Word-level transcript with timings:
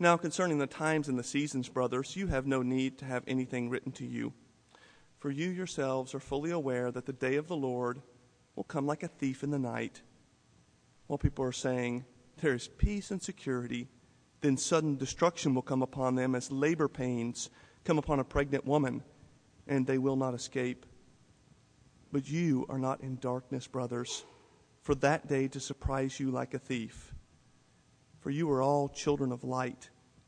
Now, 0.00 0.16
concerning 0.16 0.58
the 0.58 0.68
times 0.68 1.08
and 1.08 1.18
the 1.18 1.24
seasons, 1.24 1.68
brothers, 1.68 2.14
you 2.14 2.28
have 2.28 2.46
no 2.46 2.62
need 2.62 2.98
to 2.98 3.04
have 3.04 3.24
anything 3.26 3.68
written 3.68 3.90
to 3.92 4.06
you, 4.06 4.32
for 5.18 5.28
you 5.28 5.48
yourselves 5.48 6.14
are 6.14 6.20
fully 6.20 6.52
aware 6.52 6.92
that 6.92 7.04
the 7.04 7.12
day 7.12 7.34
of 7.34 7.48
the 7.48 7.56
Lord 7.56 8.00
will 8.54 8.62
come 8.62 8.86
like 8.86 9.02
a 9.02 9.08
thief 9.08 9.42
in 9.42 9.50
the 9.50 9.58
night. 9.58 10.02
While 11.08 11.18
people 11.18 11.44
are 11.44 11.52
saying, 11.52 12.04
There 12.40 12.54
is 12.54 12.68
peace 12.68 13.10
and 13.10 13.20
security, 13.20 13.88
then 14.40 14.56
sudden 14.56 14.96
destruction 14.96 15.52
will 15.52 15.62
come 15.62 15.82
upon 15.82 16.14
them 16.14 16.36
as 16.36 16.52
labor 16.52 16.86
pains 16.86 17.50
come 17.84 17.98
upon 17.98 18.20
a 18.20 18.24
pregnant 18.24 18.64
woman, 18.64 19.02
and 19.66 19.84
they 19.84 19.98
will 19.98 20.16
not 20.16 20.34
escape. 20.34 20.86
But 22.12 22.30
you 22.30 22.66
are 22.68 22.78
not 22.78 23.00
in 23.00 23.16
darkness, 23.16 23.66
brothers, 23.66 24.24
for 24.82 24.94
that 24.96 25.26
day 25.26 25.48
to 25.48 25.58
surprise 25.58 26.20
you 26.20 26.30
like 26.30 26.54
a 26.54 26.58
thief. 26.60 27.12
For 28.20 28.30
you 28.30 28.50
are 28.50 28.62
all 28.62 28.88
children 28.88 29.32
of 29.32 29.44
light, 29.44 29.90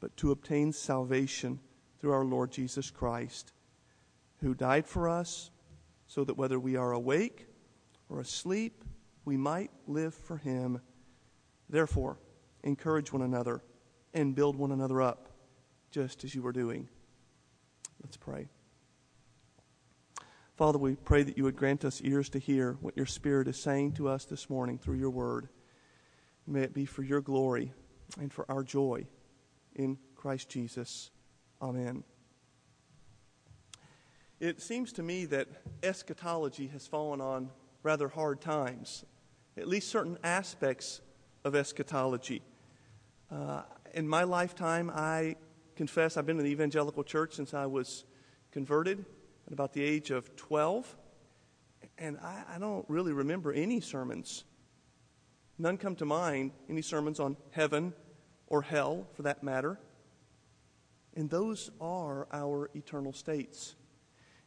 but 0.00 0.16
to 0.18 0.30
obtain 0.30 0.72
salvation 0.72 1.60
through 2.00 2.12
our 2.12 2.24
Lord 2.24 2.50
Jesus 2.52 2.90
Christ, 2.90 3.52
who 4.40 4.54
died 4.54 4.86
for 4.86 5.08
us, 5.08 5.50
so 6.06 6.24
that 6.24 6.38
whether 6.38 6.58
we 6.58 6.76
are 6.76 6.92
awake 6.92 7.46
or 8.08 8.20
asleep, 8.20 8.84
we 9.24 9.36
might 9.36 9.70
live 9.86 10.14
for 10.14 10.36
him. 10.36 10.80
Therefore, 11.68 12.18
encourage 12.62 13.12
one 13.12 13.22
another 13.22 13.62
and 14.14 14.34
build 14.34 14.56
one 14.56 14.72
another 14.72 15.02
up, 15.02 15.28
just 15.90 16.24
as 16.24 16.34
you 16.34 16.46
are 16.46 16.52
doing. 16.52 16.88
Let's 18.02 18.16
pray. 18.16 18.48
Father, 20.56 20.78
we 20.78 20.94
pray 20.94 21.22
that 21.22 21.36
you 21.36 21.44
would 21.44 21.56
grant 21.56 21.84
us 21.84 22.00
ears 22.02 22.28
to 22.30 22.38
hear 22.38 22.78
what 22.80 22.96
your 22.96 23.06
Spirit 23.06 23.48
is 23.48 23.60
saying 23.60 23.92
to 23.92 24.08
us 24.08 24.24
this 24.24 24.48
morning 24.48 24.78
through 24.78 24.96
your 24.96 25.10
word. 25.10 25.48
May 26.46 26.62
it 26.62 26.74
be 26.74 26.86
for 26.86 27.02
your 27.02 27.20
glory 27.20 27.72
and 28.18 28.32
for 28.32 28.50
our 28.50 28.62
joy 28.62 29.06
in 29.78 29.96
Christ 30.16 30.50
Jesus. 30.50 31.10
Amen. 31.62 32.04
It 34.40 34.60
seems 34.60 34.92
to 34.94 35.02
me 35.02 35.24
that 35.26 35.48
eschatology 35.82 36.66
has 36.68 36.86
fallen 36.86 37.20
on 37.20 37.50
rather 37.82 38.08
hard 38.08 38.40
times, 38.40 39.04
at 39.56 39.66
least 39.66 39.88
certain 39.88 40.18
aspects 40.22 41.00
of 41.44 41.54
eschatology. 41.54 42.42
Uh, 43.30 43.62
in 43.94 44.06
my 44.06 44.24
lifetime, 44.24 44.90
I 44.94 45.36
confess 45.76 46.16
I've 46.16 46.26
been 46.26 46.38
in 46.38 46.44
the 46.44 46.50
evangelical 46.50 47.04
church 47.04 47.34
since 47.34 47.54
I 47.54 47.66
was 47.66 48.04
converted 48.50 49.04
at 49.46 49.52
about 49.52 49.72
the 49.72 49.82
age 49.82 50.10
of 50.10 50.34
12. 50.36 50.96
And 51.98 52.18
I, 52.18 52.42
I 52.54 52.58
don't 52.58 52.84
really 52.88 53.12
remember 53.12 53.52
any 53.52 53.80
sermons. 53.80 54.44
None 55.58 55.78
come 55.78 55.96
to 55.96 56.04
mind, 56.04 56.52
any 56.68 56.82
sermons 56.82 57.18
on 57.18 57.36
heaven 57.50 57.92
or 58.48 58.62
hell, 58.62 59.06
for 59.14 59.22
that 59.22 59.42
matter. 59.42 59.78
And 61.14 61.30
those 61.30 61.70
are 61.80 62.26
our 62.32 62.70
eternal 62.74 63.12
states. 63.12 63.76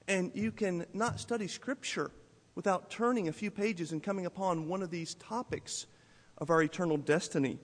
And 0.07 0.31
you 0.33 0.51
can 0.51 0.85
not 0.93 1.19
study 1.19 1.47
Scripture 1.47 2.11
without 2.55 2.89
turning 2.89 3.27
a 3.27 3.33
few 3.33 3.49
pages 3.49 3.93
and 3.93 4.03
coming 4.03 4.25
upon 4.25 4.67
one 4.67 4.81
of 4.81 4.91
these 4.91 5.15
topics 5.15 5.85
of 6.37 6.49
our 6.49 6.61
eternal 6.61 6.97
destiny. 6.97 7.59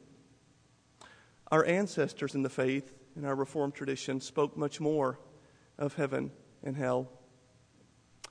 Our 1.52 1.66
ancestors 1.66 2.36
in 2.36 2.44
the 2.44 2.50
faith, 2.50 2.94
in 3.16 3.26
our 3.26 3.36
Reformed 3.36 3.74
tradition, 3.74 4.22
spoke 4.22 4.56
much 4.56 4.80
more 4.80 5.20
of 5.78 5.96
heaven 5.96 6.32
and 6.64 6.78
hell 6.78 7.10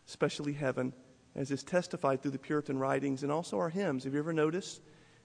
especially 0.07 0.53
heaven, 0.53 0.93
as 1.35 1.51
is 1.51 1.63
testified 1.63 2.23
through 2.23 2.31
the 2.31 2.39
Puritan 2.39 2.79
writings 2.79 3.23
and 3.23 3.33
also 3.33 3.59
our 3.59 3.69
hymns. 3.69 4.05
Have 4.05 4.15
you 4.15 4.19
ever 4.19 4.33
noticed 4.33 4.81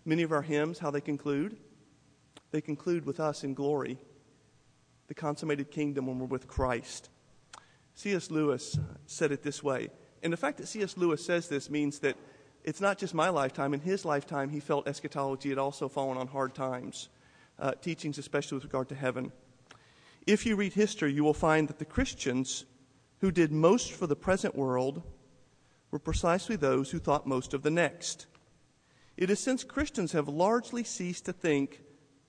many 0.06 0.24
of 0.24 0.32
our 0.32 0.42
hymns, 0.42 0.80
how 0.80 0.92
they 0.92 1.02
conclude? 1.02 1.58
They 2.52 2.62
conclude 2.62 3.06
with 3.06 3.20
us 3.20 3.44
in 3.44 3.54
glory, 3.54 3.98
the 5.08 5.14
consummated 5.14 5.72
kingdom 5.72 6.08
when 6.08 6.20
we're 6.20 6.26
with 6.26 6.48
Christ. 6.48 7.10
C.S. 7.96 8.32
Lewis 8.32 8.80
said 9.06 9.32
it 9.32 9.44
this 9.44 9.64
way. 9.64 9.90
And 10.24 10.32
the 10.32 10.38
fact 10.38 10.58
that 10.58 10.68
C.S. 10.68 10.98
Lewis 10.98 11.26
says 11.26 11.48
this 11.48 11.70
means 11.70 12.00
that 12.00 12.18
it's 12.64 12.82
not 12.82 12.98
just 12.98 13.14
my 13.14 13.30
lifetime. 13.30 13.74
In 13.74 13.80
his 13.80 14.06
lifetime, 14.06 14.50
he 14.50 14.60
felt 14.60 14.88
eschatology 14.88 15.50
had 15.50 15.58
also 15.58 15.90
fallen 15.90 16.18
on 16.18 16.28
hard 16.28 16.54
times, 16.54 17.10
uh, 17.58 17.72
teachings 17.82 18.18
especially 18.18 18.56
with 18.56 18.66
regard 18.66 18.90
to 18.90 18.96
heaven. 18.96 19.32
If 20.28 20.46
you 20.46 20.56
read 20.56 20.74
history, 20.74 21.12
you 21.12 21.24
will 21.24 21.34
find 21.34 21.68
that 21.68 21.80
the 21.80 21.86
Christians 21.86 22.66
who 23.20 23.32
did 23.32 23.52
most 23.52 23.92
for 23.92 24.08
the 24.08 24.16
present 24.16 24.56
world 24.56 25.02
were 25.90 26.00
precisely 26.00 26.56
those 26.56 26.92
who 26.92 27.00
thought 27.00 27.26
most 27.26 27.54
of 27.54 27.64
the 27.64 27.72
next. 27.72 28.28
It 29.18 29.30
is 29.30 29.40
since 29.40 29.64
Christians 29.64 30.14
have 30.14 30.28
largely 30.28 30.84
ceased 30.84 31.26
to 31.26 31.34
think 31.34 31.82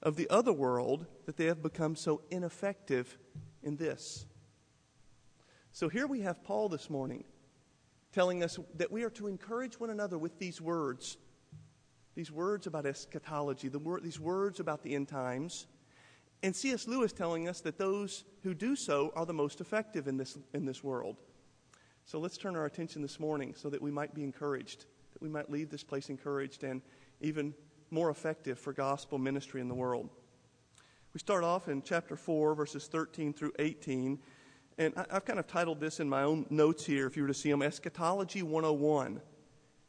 of 0.02 0.16
the 0.16 0.28
other 0.28 0.52
world 0.52 1.06
that 1.26 1.36
they 1.36 1.46
have 1.46 1.62
become 1.62 1.94
so 1.94 2.22
ineffective 2.30 3.16
in 3.62 3.76
this. 3.76 4.26
So 5.72 5.88
here 5.88 6.06
we 6.06 6.20
have 6.20 6.42
Paul 6.42 6.68
this 6.68 6.90
morning 6.90 7.24
telling 8.12 8.42
us 8.42 8.58
that 8.76 8.92
we 8.92 9.04
are 9.04 9.10
to 9.10 9.26
encourage 9.26 9.80
one 9.80 9.91
another 9.91 10.18
with 10.18 10.38
these 10.38 10.60
words. 10.60 11.16
These 12.14 12.30
words 12.30 12.66
about 12.66 12.84
eschatology, 12.84 13.68
the 13.68 13.78
word, 13.78 14.02
these 14.02 14.20
words 14.20 14.60
about 14.60 14.82
the 14.82 14.94
end 14.94 15.08
times. 15.08 15.66
And 16.42 16.54
C.S. 16.54 16.86
Lewis 16.86 17.12
telling 17.12 17.48
us 17.48 17.60
that 17.60 17.78
those 17.78 18.24
who 18.42 18.52
do 18.52 18.76
so 18.76 19.12
are 19.16 19.24
the 19.24 19.32
most 19.32 19.60
effective 19.60 20.08
in 20.08 20.16
this, 20.16 20.36
in 20.53 20.66
this 20.66 20.84
world. 20.84 21.22
So 22.04 22.18
let's 22.18 22.36
turn 22.36 22.56
our 22.56 22.66
attention 22.66 23.00
this 23.00 23.21
morning 23.21 23.54
so 23.56 23.71
that 23.71 23.80
we 23.80 23.91
might 23.91 24.12
be 24.12 24.24
encouraged, 24.24 24.86
that 25.12 25.22
we 25.22 25.28
might 25.28 25.50
leave 25.50 25.71
this 25.71 25.84
place 25.84 26.10
encouraged 26.10 26.65
and 26.65 26.82
even 27.21 27.54
more 27.92 28.10
effective 28.10 28.59
for 28.59 28.72
gospel 28.72 29.18
ministry 29.18 29.60
in 29.60 29.68
the 29.68 29.74
world. 29.74 30.09
We 31.12 31.21
start 31.21 31.44
off 31.44 31.68
in 31.68 31.83
chapter 31.83 32.16
4, 32.16 32.54
verses 32.54 32.86
13 32.86 33.34
through 33.34 33.53
18. 33.59 34.18
And 34.78 34.94
I've 35.10 35.27
kind 35.27 35.39
of 35.39 35.47
titled 35.47 35.78
this 35.78 36.00
in 36.00 36.09
my 36.09 36.22
own 36.22 36.47
notes 36.48 36.86
here, 36.86 37.06
if 37.06 37.16
you 37.16 37.22
were 37.22 37.28
to 37.28 37.34
see 37.34 37.50
them 37.50 37.60
Eschatology 37.60 38.42
101. 38.42 39.21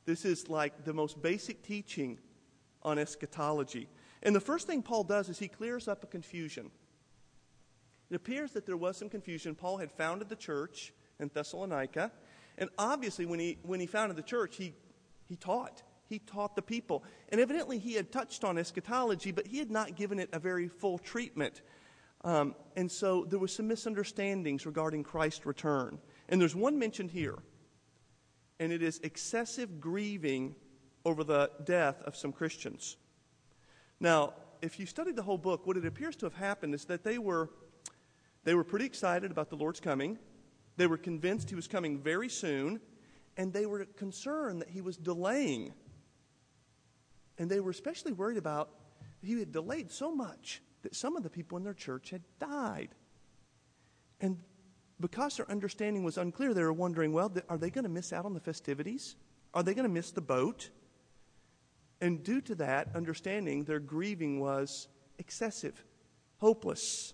This 0.05 0.25
is 0.25 0.50
like 0.50 0.83
the 0.83 0.94
most 0.94 1.21
basic 1.21 1.63
teaching 1.63 2.19
on 2.83 3.00
eschatology. 3.00 3.88
And 4.21 4.35
the 4.35 4.41
first 4.41 4.67
thing 4.67 4.81
Paul 4.81 5.05
does 5.05 5.29
is 5.29 5.39
he 5.39 5.47
clears 5.47 5.88
up 5.88 6.03
a 6.03 6.07
confusion. 6.07 6.71
It 8.09 8.15
appears 8.15 8.51
that 8.51 8.65
there 8.65 8.75
was 8.75 8.97
some 8.97 9.07
confusion. 9.09 9.55
Paul 9.55 9.77
had 9.77 9.91
founded 9.91 10.27
the 10.27 10.35
church 10.35 10.94
in 11.21 11.31
Thessalonica, 11.33 12.11
and 12.57 12.69
obviously, 12.77 13.25
when 13.25 13.39
he, 13.39 13.57
when 13.63 13.79
he 13.79 13.88
founded 13.88 14.17
the 14.17 14.23
church, 14.23 14.57
he, 14.57 14.73
he 15.27 15.38
taught. 15.38 15.81
He 16.13 16.19
taught 16.19 16.56
the 16.56 16.62
people. 16.62 17.04
And 17.30 17.42
evidently, 17.42 17.80
he 17.80 17.94
had 17.94 18.12
touched 18.12 18.44
on 18.44 18.60
eschatology, 18.60 19.31
but 19.31 19.48
he 19.48 19.57
had 19.57 19.71
not 19.71 19.95
given 19.95 20.19
it 20.19 20.30
a 20.31 20.38
very 20.38 20.68
full 20.68 21.00
treatment. 21.00 21.63
Um, 22.24 22.54
and 22.75 22.92
so 22.92 23.25
there 23.25 23.39
was 23.39 23.51
some 23.51 23.68
misunderstandings 23.68 24.68
regarding 24.68 25.04
Christ's 25.04 25.48
return. 25.48 25.98
And 26.30 26.39
there's 26.39 26.56
one 26.56 26.77
mentioned 26.77 27.10
here, 27.10 27.39
and 28.60 28.71
it 28.71 28.83
is 28.83 29.00
excessive 29.00 29.81
grieving 29.81 30.54
over 31.04 31.24
the 31.24 31.50
death 31.63 32.00
of 32.04 32.15
some 32.15 32.31
Christians. 32.31 32.98
Now, 34.00 34.36
if 34.62 34.80
you 34.80 34.86
studied 34.86 35.15
the 35.15 35.24
whole 35.24 35.39
book, 35.39 35.65
what 35.65 35.77
it 35.77 35.86
appears 35.86 36.15
to 36.18 36.27
have 36.27 36.36
happened 36.36 36.75
is 36.75 36.86
that 36.86 37.04
they 37.04 37.18
were, 37.18 37.50
they 38.44 38.54
were 38.54 38.63
pretty 38.63 38.86
excited 38.86 39.31
about 39.31 39.50
the 39.50 39.56
Lord's 39.56 39.80
coming. 39.80 40.19
They 40.77 40.86
were 40.86 40.98
convinced 40.98 41.50
he 41.50 41.56
was 41.56 41.68
coming 41.68 41.98
very 41.98 42.30
soon, 42.30 42.81
and 43.36 43.51
they 43.51 43.65
were 43.65 43.86
concerned 43.86 44.62
that 44.62 44.69
he 44.69 44.81
was 44.81 44.95
delaying. 44.95 45.74
And 47.43 47.51
they 47.51 47.59
were 47.59 47.71
especially 47.71 48.13
worried 48.13 48.37
about 48.37 48.69
he 49.21 49.37
had 49.37 49.51
delayed 49.51 49.91
so 49.91 50.15
much 50.15 50.61
that 50.83 50.95
some 50.95 51.17
of 51.17 51.23
the 51.23 51.29
people 51.29 51.57
in 51.57 51.65
their 51.65 51.73
church 51.73 52.09
had 52.09 52.21
died. 52.39 52.95
And 54.21 54.37
because 54.97 55.35
their 55.35 55.51
understanding 55.51 56.05
was 56.05 56.17
unclear, 56.17 56.53
they 56.53 56.63
were 56.63 56.71
wondering 56.71 57.11
well, 57.11 57.29
are 57.49 57.57
they 57.57 57.69
going 57.69 57.83
to 57.83 57.89
miss 57.89 58.13
out 58.13 58.23
on 58.23 58.33
the 58.33 58.39
festivities? 58.39 59.17
Are 59.53 59.61
they 59.61 59.73
going 59.73 59.85
to 59.85 59.93
miss 59.93 60.11
the 60.11 60.21
boat? 60.21 60.69
And 61.99 62.23
due 62.23 62.39
to 62.39 62.55
that 62.55 62.95
understanding, 62.95 63.65
their 63.65 63.81
grieving 63.81 64.39
was 64.39 64.87
excessive, 65.19 65.83
hopeless. 66.37 67.13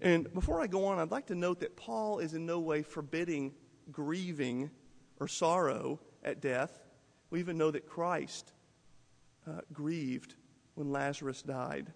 And 0.00 0.32
before 0.32 0.60
I 0.60 0.68
go 0.68 0.84
on, 0.84 1.00
I'd 1.00 1.10
like 1.10 1.26
to 1.26 1.34
note 1.34 1.58
that 1.58 1.76
Paul 1.76 2.20
is 2.20 2.34
in 2.34 2.46
no 2.46 2.60
way 2.60 2.84
forbidding 2.84 3.56
grieving 3.90 4.70
or 5.18 5.26
sorrow 5.26 5.98
at 6.22 6.40
death. 6.40 6.84
We 7.30 7.40
even 7.40 7.58
know 7.58 7.72
that 7.72 7.84
Christ 7.84 8.52
uh, 9.48 9.60
grieved 9.72 10.34
when 10.74 10.90
Lazarus 10.90 11.42
died. 11.42 11.92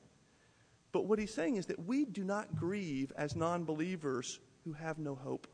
But 0.92 1.06
what 1.06 1.18
he's 1.18 1.32
saying 1.32 1.56
is 1.56 1.66
that 1.66 1.86
we 1.86 2.04
do 2.04 2.24
not 2.24 2.54
grieve 2.54 3.12
as 3.16 3.34
non 3.34 3.64
believers 3.64 4.40
who 4.64 4.72
have 4.72 4.98
no 4.98 5.14
hope. 5.14 5.46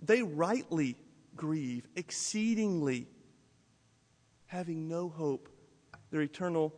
They 0.00 0.22
rightly 0.22 0.96
grieve 1.36 1.88
exceedingly, 1.96 3.08
having 4.46 4.88
no 4.88 5.08
hope, 5.08 5.48
their 6.10 6.20
eternal 6.20 6.74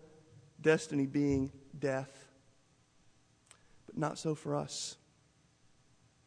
destiny 0.60 1.06
being 1.06 1.52
death. 1.78 2.28
But 3.86 3.98
not 3.98 4.18
so 4.18 4.34
for 4.34 4.54
us. 4.54 4.96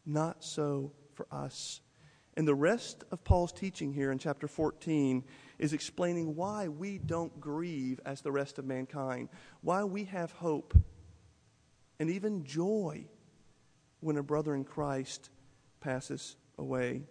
Not 0.06 0.44
so 0.44 0.92
for 1.14 1.26
us. 1.30 1.80
And 2.36 2.46
the 2.46 2.54
rest 2.54 3.04
of 3.10 3.24
Paul's 3.24 3.52
teaching 3.52 3.92
here 3.92 4.12
in 4.12 4.18
chapter 4.18 4.46
14 4.46 5.24
is 5.60 5.74
explaining 5.74 6.34
why 6.34 6.68
we 6.68 6.96
don't 6.96 7.38
grieve 7.38 8.00
as 8.06 8.22
the 8.22 8.32
rest 8.32 8.58
of 8.58 8.64
mankind, 8.64 9.28
why 9.60 9.84
we 9.84 10.04
have 10.04 10.32
hope 10.32 10.74
and 11.98 12.08
even 12.08 12.44
joy 12.44 13.04
when 14.00 14.16
a 14.16 14.22
brother 14.22 14.54
in 14.54 14.64
Christ 14.64 15.28
passes 15.80 16.34
away. 16.56 17.02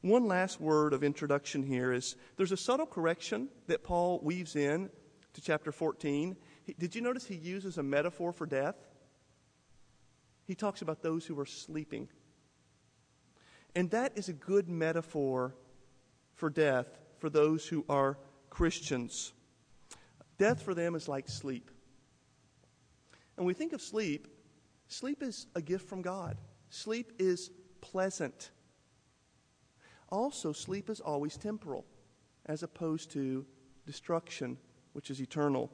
One 0.00 0.26
last 0.26 0.58
word 0.58 0.94
of 0.94 1.04
introduction 1.04 1.62
here 1.62 1.92
is 1.92 2.16
there's 2.38 2.50
a 2.50 2.56
subtle 2.56 2.86
correction 2.86 3.48
that 3.66 3.84
Paul 3.84 4.20
weaves 4.22 4.56
in 4.56 4.88
to 5.34 5.42
chapter 5.42 5.70
14. 5.70 6.34
Did 6.78 6.94
you 6.94 7.02
notice 7.02 7.26
he 7.26 7.34
uses 7.34 7.76
a 7.76 7.82
metaphor 7.82 8.32
for 8.32 8.46
death? 8.46 8.76
He 10.46 10.54
talks 10.54 10.80
about 10.80 11.02
those 11.02 11.26
who 11.26 11.38
are 11.38 11.46
sleeping. 11.46 12.08
And 13.76 13.90
that 13.90 14.12
is 14.16 14.30
a 14.30 14.32
good 14.32 14.66
metaphor 14.66 15.54
for 16.32 16.48
death 16.48 16.86
for 17.22 17.30
those 17.30 17.68
who 17.68 17.84
are 17.88 18.18
Christians. 18.50 19.32
Death 20.38 20.60
for 20.60 20.74
them 20.74 20.96
is 20.96 21.06
like 21.06 21.28
sleep. 21.28 21.70
And 23.36 23.46
we 23.46 23.54
think 23.54 23.72
of 23.72 23.80
sleep, 23.80 24.26
sleep 24.88 25.22
is 25.22 25.46
a 25.54 25.62
gift 25.62 25.88
from 25.88 26.02
God. 26.02 26.36
Sleep 26.68 27.12
is 27.20 27.52
pleasant. 27.80 28.50
Also, 30.08 30.52
sleep 30.52 30.90
is 30.90 30.98
always 30.98 31.36
temporal, 31.36 31.86
as 32.46 32.64
opposed 32.64 33.12
to 33.12 33.46
destruction, 33.86 34.58
which 34.92 35.08
is 35.08 35.20
eternal. 35.20 35.70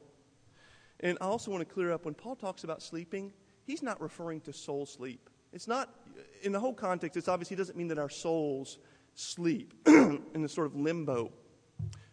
And 1.01 1.17
I 1.19 1.25
also 1.25 1.51
want 1.51 1.67
to 1.67 1.75
clear 1.75 1.93
up 1.93 2.05
when 2.05 2.13
Paul 2.13 2.37
talks 2.37 2.63
about 2.63 2.83
sleeping, 2.83 3.33
he's 3.65 3.83
not 3.83 3.99
referring 4.03 4.43
to 4.43 4.53
soul 4.53 4.85
sleep. 4.85 5.31
It's 5.55 5.67
not, 5.67 5.95
in 6.43 6.53
the 6.53 6.61
whole 6.61 6.75
context, 6.75 7.17
it's 7.17 7.27
obvious 7.27 7.49
he 7.49 7.57
doesn't 7.57 7.79
mean 7.79 7.89
that 7.89 7.99
our 7.99 8.11
souls 8.11 8.77
sleep 9.19 9.75
in 9.87 10.45
a 10.45 10.49
sort 10.49 10.67
of 10.67 10.77
limbo. 10.77 11.33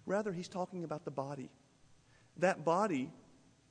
Rather, 0.05 0.31
he's 0.31 0.47
talking 0.47 0.83
about 0.83 1.05
the 1.05 1.11
body. 1.11 1.49
That 2.37 2.65
body, 2.65 3.11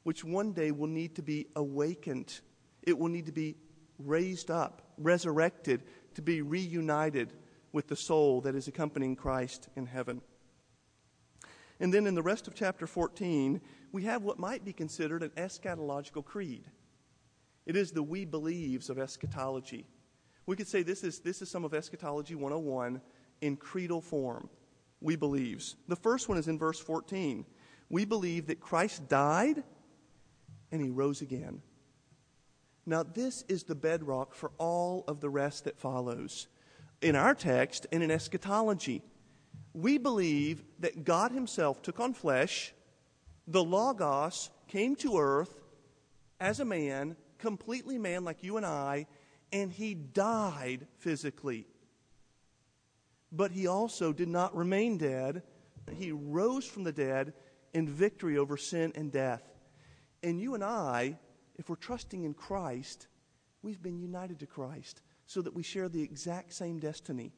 which 0.04 0.24
one 0.24 0.52
day 0.52 0.70
will 0.70 0.88
need 0.88 1.16
to 1.16 1.22
be 1.22 1.48
awakened, 1.56 2.40
it 2.82 2.98
will 2.98 3.08
need 3.08 3.26
to 3.26 3.32
be 3.32 3.56
raised 3.98 4.50
up, 4.50 4.82
resurrected, 4.98 5.82
to 6.14 6.22
be 6.22 6.42
reunited 6.42 7.32
with 7.72 7.88
the 7.88 7.96
soul 7.96 8.40
that 8.42 8.54
is 8.54 8.68
accompanying 8.68 9.16
Christ 9.16 9.68
in 9.74 9.86
heaven. 9.86 10.22
And 11.80 11.92
then 11.92 12.06
in 12.06 12.14
the 12.14 12.22
rest 12.22 12.46
of 12.46 12.54
chapter 12.54 12.86
14, 12.86 13.60
we 13.90 14.04
have 14.04 14.22
what 14.22 14.38
might 14.38 14.64
be 14.64 14.72
considered 14.72 15.22
an 15.22 15.30
eschatological 15.30 16.24
creed. 16.24 16.64
It 17.66 17.76
is 17.76 17.90
the 17.90 18.02
we 18.02 18.24
believes 18.24 18.90
of 18.90 18.98
eschatology. 18.98 19.86
We 20.46 20.56
could 20.56 20.68
say 20.68 20.82
this 20.82 21.02
is, 21.02 21.20
this 21.20 21.42
is 21.42 21.50
some 21.50 21.64
of 21.64 21.72
Eschatology 21.72 22.34
101 22.34 23.00
in 23.40 23.56
creedal 23.56 24.00
form. 24.00 24.48
We 25.00 25.16
believes. 25.16 25.76
The 25.88 25.96
first 25.96 26.28
one 26.28 26.38
is 26.38 26.48
in 26.48 26.58
verse 26.58 26.78
14. 26.80 27.44
We 27.90 28.04
believe 28.04 28.46
that 28.46 28.60
Christ 28.60 29.08
died 29.08 29.62
and 30.72 30.80
he 30.80 30.90
rose 30.90 31.20
again. 31.20 31.62
Now, 32.86 33.02
this 33.02 33.44
is 33.48 33.64
the 33.64 33.74
bedrock 33.74 34.34
for 34.34 34.50
all 34.58 35.04
of 35.08 35.20
the 35.20 35.30
rest 35.30 35.64
that 35.64 35.78
follows. 35.78 36.48
In 37.00 37.16
our 37.16 37.34
text 37.34 37.86
and 37.92 38.02
in 38.02 38.10
eschatology, 38.10 39.02
we 39.72 39.98
believe 39.98 40.62
that 40.80 41.04
God 41.04 41.32
Himself 41.32 41.82
took 41.82 42.00
on 42.00 42.12
flesh, 42.12 42.72
the 43.46 43.64
Logos 43.64 44.50
came 44.68 44.96
to 44.96 45.18
earth 45.18 45.60
as 46.40 46.60
a 46.60 46.64
man, 46.64 47.16
completely 47.38 47.98
man 47.98 48.24
like 48.24 48.42
you 48.42 48.56
and 48.56 48.66
I, 48.66 49.06
and 49.52 49.72
he 49.72 49.94
died 49.94 50.86
physically. 50.98 51.66
But 53.36 53.50
he 53.50 53.66
also 53.66 54.12
did 54.12 54.28
not 54.28 54.54
remain 54.54 54.96
dead. 54.96 55.42
He 55.92 56.12
rose 56.12 56.64
from 56.64 56.84
the 56.84 56.92
dead 56.92 57.32
in 57.72 57.88
victory 57.88 58.38
over 58.38 58.56
sin 58.56 58.92
and 58.94 59.10
death. 59.10 59.42
And 60.22 60.40
you 60.40 60.54
and 60.54 60.62
I, 60.62 61.18
if 61.56 61.68
we're 61.68 61.74
trusting 61.74 62.22
in 62.22 62.32
Christ, 62.34 63.08
we've 63.62 63.82
been 63.82 63.98
united 63.98 64.38
to 64.38 64.46
Christ 64.46 65.02
so 65.26 65.42
that 65.42 65.54
we 65.54 65.64
share 65.64 65.88
the 65.88 66.02
exact 66.02 66.54
same 66.54 66.78
destiny. 66.78 67.32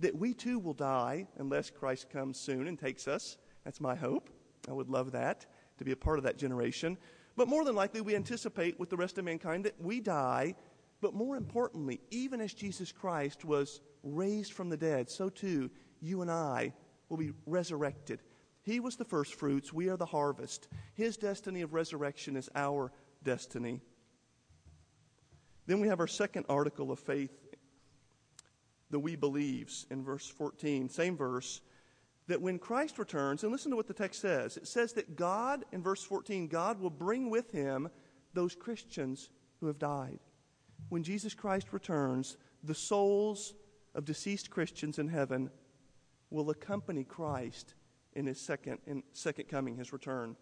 That 0.00 0.16
we 0.16 0.32
too 0.32 0.58
will 0.58 0.72
die 0.72 1.26
unless 1.36 1.68
Christ 1.68 2.08
comes 2.08 2.40
soon 2.40 2.66
and 2.66 2.78
takes 2.78 3.06
us. 3.06 3.36
That's 3.64 3.80
my 3.80 3.94
hope. 3.94 4.30
I 4.68 4.72
would 4.72 4.88
love 4.88 5.12
that, 5.12 5.44
to 5.78 5.84
be 5.84 5.92
a 5.92 5.96
part 5.96 6.18
of 6.18 6.24
that 6.24 6.38
generation. 6.38 6.96
But 7.36 7.48
more 7.48 7.64
than 7.64 7.74
likely, 7.74 8.00
we 8.00 8.16
anticipate 8.16 8.80
with 8.80 8.88
the 8.88 8.96
rest 8.96 9.18
of 9.18 9.24
mankind 9.26 9.64
that 9.66 9.78
we 9.78 10.00
die. 10.00 10.54
But 11.00 11.14
more 11.14 11.36
importantly, 11.36 12.00
even 12.10 12.40
as 12.40 12.54
Jesus 12.54 12.92
Christ 12.92 13.44
was 13.44 13.80
raised 14.02 14.52
from 14.52 14.70
the 14.70 14.76
dead, 14.76 15.10
so 15.10 15.28
too 15.28 15.70
you 16.00 16.22
and 16.22 16.30
I 16.30 16.72
will 17.08 17.16
be 17.16 17.32
resurrected. 17.46 18.20
He 18.62 18.80
was 18.80 18.96
the 18.96 19.04
first 19.04 19.34
fruits, 19.34 19.72
we 19.72 19.88
are 19.88 19.96
the 19.96 20.06
harvest. 20.06 20.68
His 20.94 21.16
destiny 21.16 21.62
of 21.62 21.74
resurrection 21.74 22.36
is 22.36 22.48
our 22.54 22.90
destiny. 23.22 23.80
Then 25.66 25.80
we 25.80 25.88
have 25.88 26.00
our 26.00 26.06
second 26.06 26.46
article 26.48 26.90
of 26.90 26.98
faith, 26.98 27.36
the 28.90 28.98
we 28.98 29.16
believes, 29.16 29.86
in 29.90 30.04
verse 30.04 30.28
14, 30.28 30.88
same 30.88 31.16
verse 31.16 31.60
that 32.28 32.42
when 32.42 32.58
Christ 32.58 32.98
returns, 32.98 33.42
and 33.42 33.52
listen 33.52 33.70
to 33.70 33.76
what 33.76 33.86
the 33.86 33.94
text 33.94 34.20
says 34.20 34.56
it 34.56 34.66
says 34.66 34.92
that 34.94 35.16
God, 35.16 35.64
in 35.72 35.82
verse 35.82 36.02
14, 36.02 36.48
God 36.48 36.80
will 36.80 36.90
bring 36.90 37.30
with 37.30 37.50
him 37.52 37.88
those 38.34 38.54
Christians 38.54 39.30
who 39.60 39.66
have 39.66 39.78
died. 39.78 40.18
When 40.88 41.02
Jesus 41.02 41.34
Christ 41.34 41.72
returns, 41.72 42.36
the 42.62 42.74
souls 42.74 43.54
of 43.94 44.04
deceased 44.04 44.50
Christians 44.50 44.98
in 44.98 45.08
heaven 45.08 45.50
will 46.30 46.50
accompany 46.50 47.04
Christ 47.04 47.74
in 48.14 48.26
his 48.26 48.40
second, 48.40 48.78
in 48.86 49.02
second 49.12 49.48
coming, 49.48 49.76
his 49.76 49.92
return. 49.92 50.36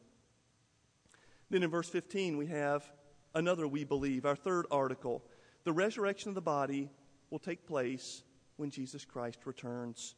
Then 1.50 1.62
in 1.62 1.71
verse 1.71 1.88
15, 1.88 2.37
we 2.37 2.47
have 2.47 2.91
another 3.35 3.67
we 3.67 3.85
believe, 3.85 4.25
our 4.25 4.37
third 4.37 4.67
article. 4.71 5.25
The 5.64 5.73
resurrection 5.73 6.31
of 6.31 6.35
the 6.35 6.41
body 6.41 6.91
will 7.31 7.38
take 7.38 7.67
place 7.67 8.23
when 8.57 8.71
Jesus 8.71 9.05
Christ 9.05 9.41
returns. 9.45 10.14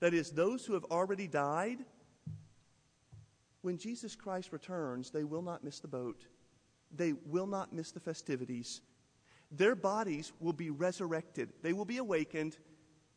That 0.00 0.14
is, 0.14 0.30
those 0.30 0.64
who 0.64 0.74
have 0.74 0.84
already 0.84 1.26
died, 1.26 1.78
when 3.62 3.76
Jesus 3.76 4.14
Christ 4.14 4.52
returns, 4.52 5.10
they 5.10 5.24
will 5.24 5.42
not 5.42 5.64
miss 5.64 5.80
the 5.80 5.88
boat. 5.88 6.26
They 6.94 7.12
will 7.26 7.46
not 7.46 7.72
miss 7.72 7.90
the 7.90 8.00
festivities. 8.00 8.80
Their 9.50 9.74
bodies 9.74 10.32
will 10.40 10.52
be 10.52 10.70
resurrected, 10.70 11.52
they 11.62 11.72
will 11.72 11.84
be 11.84 11.98
awakened, 11.98 12.58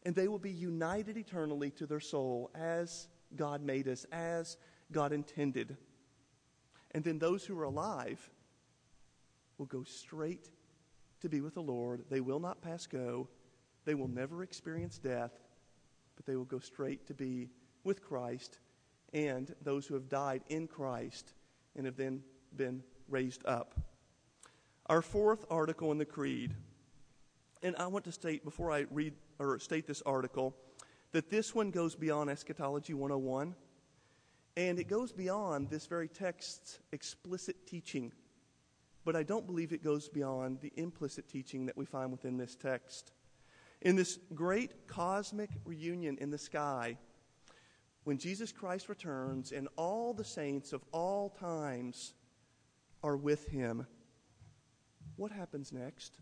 and 0.04 0.16
they 0.16 0.28
will 0.28 0.40
be 0.40 0.52
united 0.52 1.18
eternally 1.18 1.70
to 1.72 1.86
their 1.86 2.00
soul 2.00 2.50
as 2.56 3.08
God 3.36 3.62
made 3.62 3.88
us, 3.88 4.06
as 4.12 4.58
God 4.92 5.14
intended. 5.14 5.78
And 6.92 7.04
then 7.04 7.20
those 7.20 7.46
who 7.46 7.58
are 7.60 7.64
alive 7.64 8.30
will 9.58 9.68
go 9.68 9.84
straight 9.84 10.50
to 11.22 11.30
be 11.30 11.42
with 11.42 11.54
the 11.54 11.62
Lord. 11.62 12.06
They 12.10 12.20
will 12.20 12.40
not 12.40 12.62
pass 12.62 12.88
go. 12.88 13.30
They 13.86 13.96
will 13.96 14.08
never 14.08 14.44
experience 14.44 14.98
death, 14.98 15.32
but 16.16 16.26
they 16.26 16.36
will 16.36 16.46
go 16.46 16.60
straight 16.60 17.08
to 17.08 17.14
be 17.14 17.50
with 17.84 18.02
Christ 18.04 18.60
and 19.14 19.54
those 19.62 19.86
who 19.86 19.94
have 19.94 20.10
died 20.10 20.42
in 20.50 20.68
Christ 20.68 21.34
and 21.76 21.86
have 21.86 21.98
then 21.98 22.24
been 22.56 22.84
raised 23.08 23.46
up. 23.46 23.76
Our 24.92 25.02
fourth 25.02 25.46
article 25.50 25.94
in 25.94 26.00
the 26.00 26.06
Creed, 26.06 26.54
and 27.64 27.78
I 27.78 27.88
want 27.88 28.04
to 28.04 28.12
state 28.12 28.44
before 28.44 28.74
I 28.74 28.88
read 28.92 29.14
or 29.40 29.58
state 29.58 29.88
this 29.88 30.02
article 30.02 30.54
that 31.14 31.30
this 31.30 31.56
one 31.56 31.72
goes 31.72 31.96
beyond 31.96 32.30
Eschatology 32.30 32.94
101, 32.94 33.56
and 34.58 34.80
it 34.80 34.90
goes 34.90 35.14
beyond 35.14 35.70
this 35.70 35.86
very 35.86 36.10
text's 36.10 36.80
explicit 36.92 37.66
teaching. 37.66 38.12
But 39.06 39.16
I 39.16 39.24
don't 39.24 39.48
believe 39.48 39.72
it 39.72 39.82
goes 39.82 40.10
beyond 40.10 40.60
the 40.60 40.74
implicit 40.76 41.30
teaching 41.30 41.68
that 41.68 41.78
we 41.78 41.86
find 41.86 42.12
within 42.12 42.36
this 42.36 42.58
text. 42.58 43.14
In 43.84 43.96
this 43.96 44.20
great 44.36 44.88
cosmic 44.88 45.52
reunion 45.64 46.18
in 46.20 46.32
the 46.32 46.38
sky, 46.38 46.98
when 48.04 48.18
Jesus 48.18 48.52
Christ 48.52 48.90
returns 48.90 49.54
and 49.54 49.70
all 49.78 50.14
the 50.14 50.26
saints 50.26 50.74
of 50.74 50.84
all 50.92 51.30
times 51.30 52.14
are 53.02 53.16
with 53.16 53.48
him, 53.48 53.88
what 55.22 55.32
happens 55.32 55.72
next? 55.72 56.18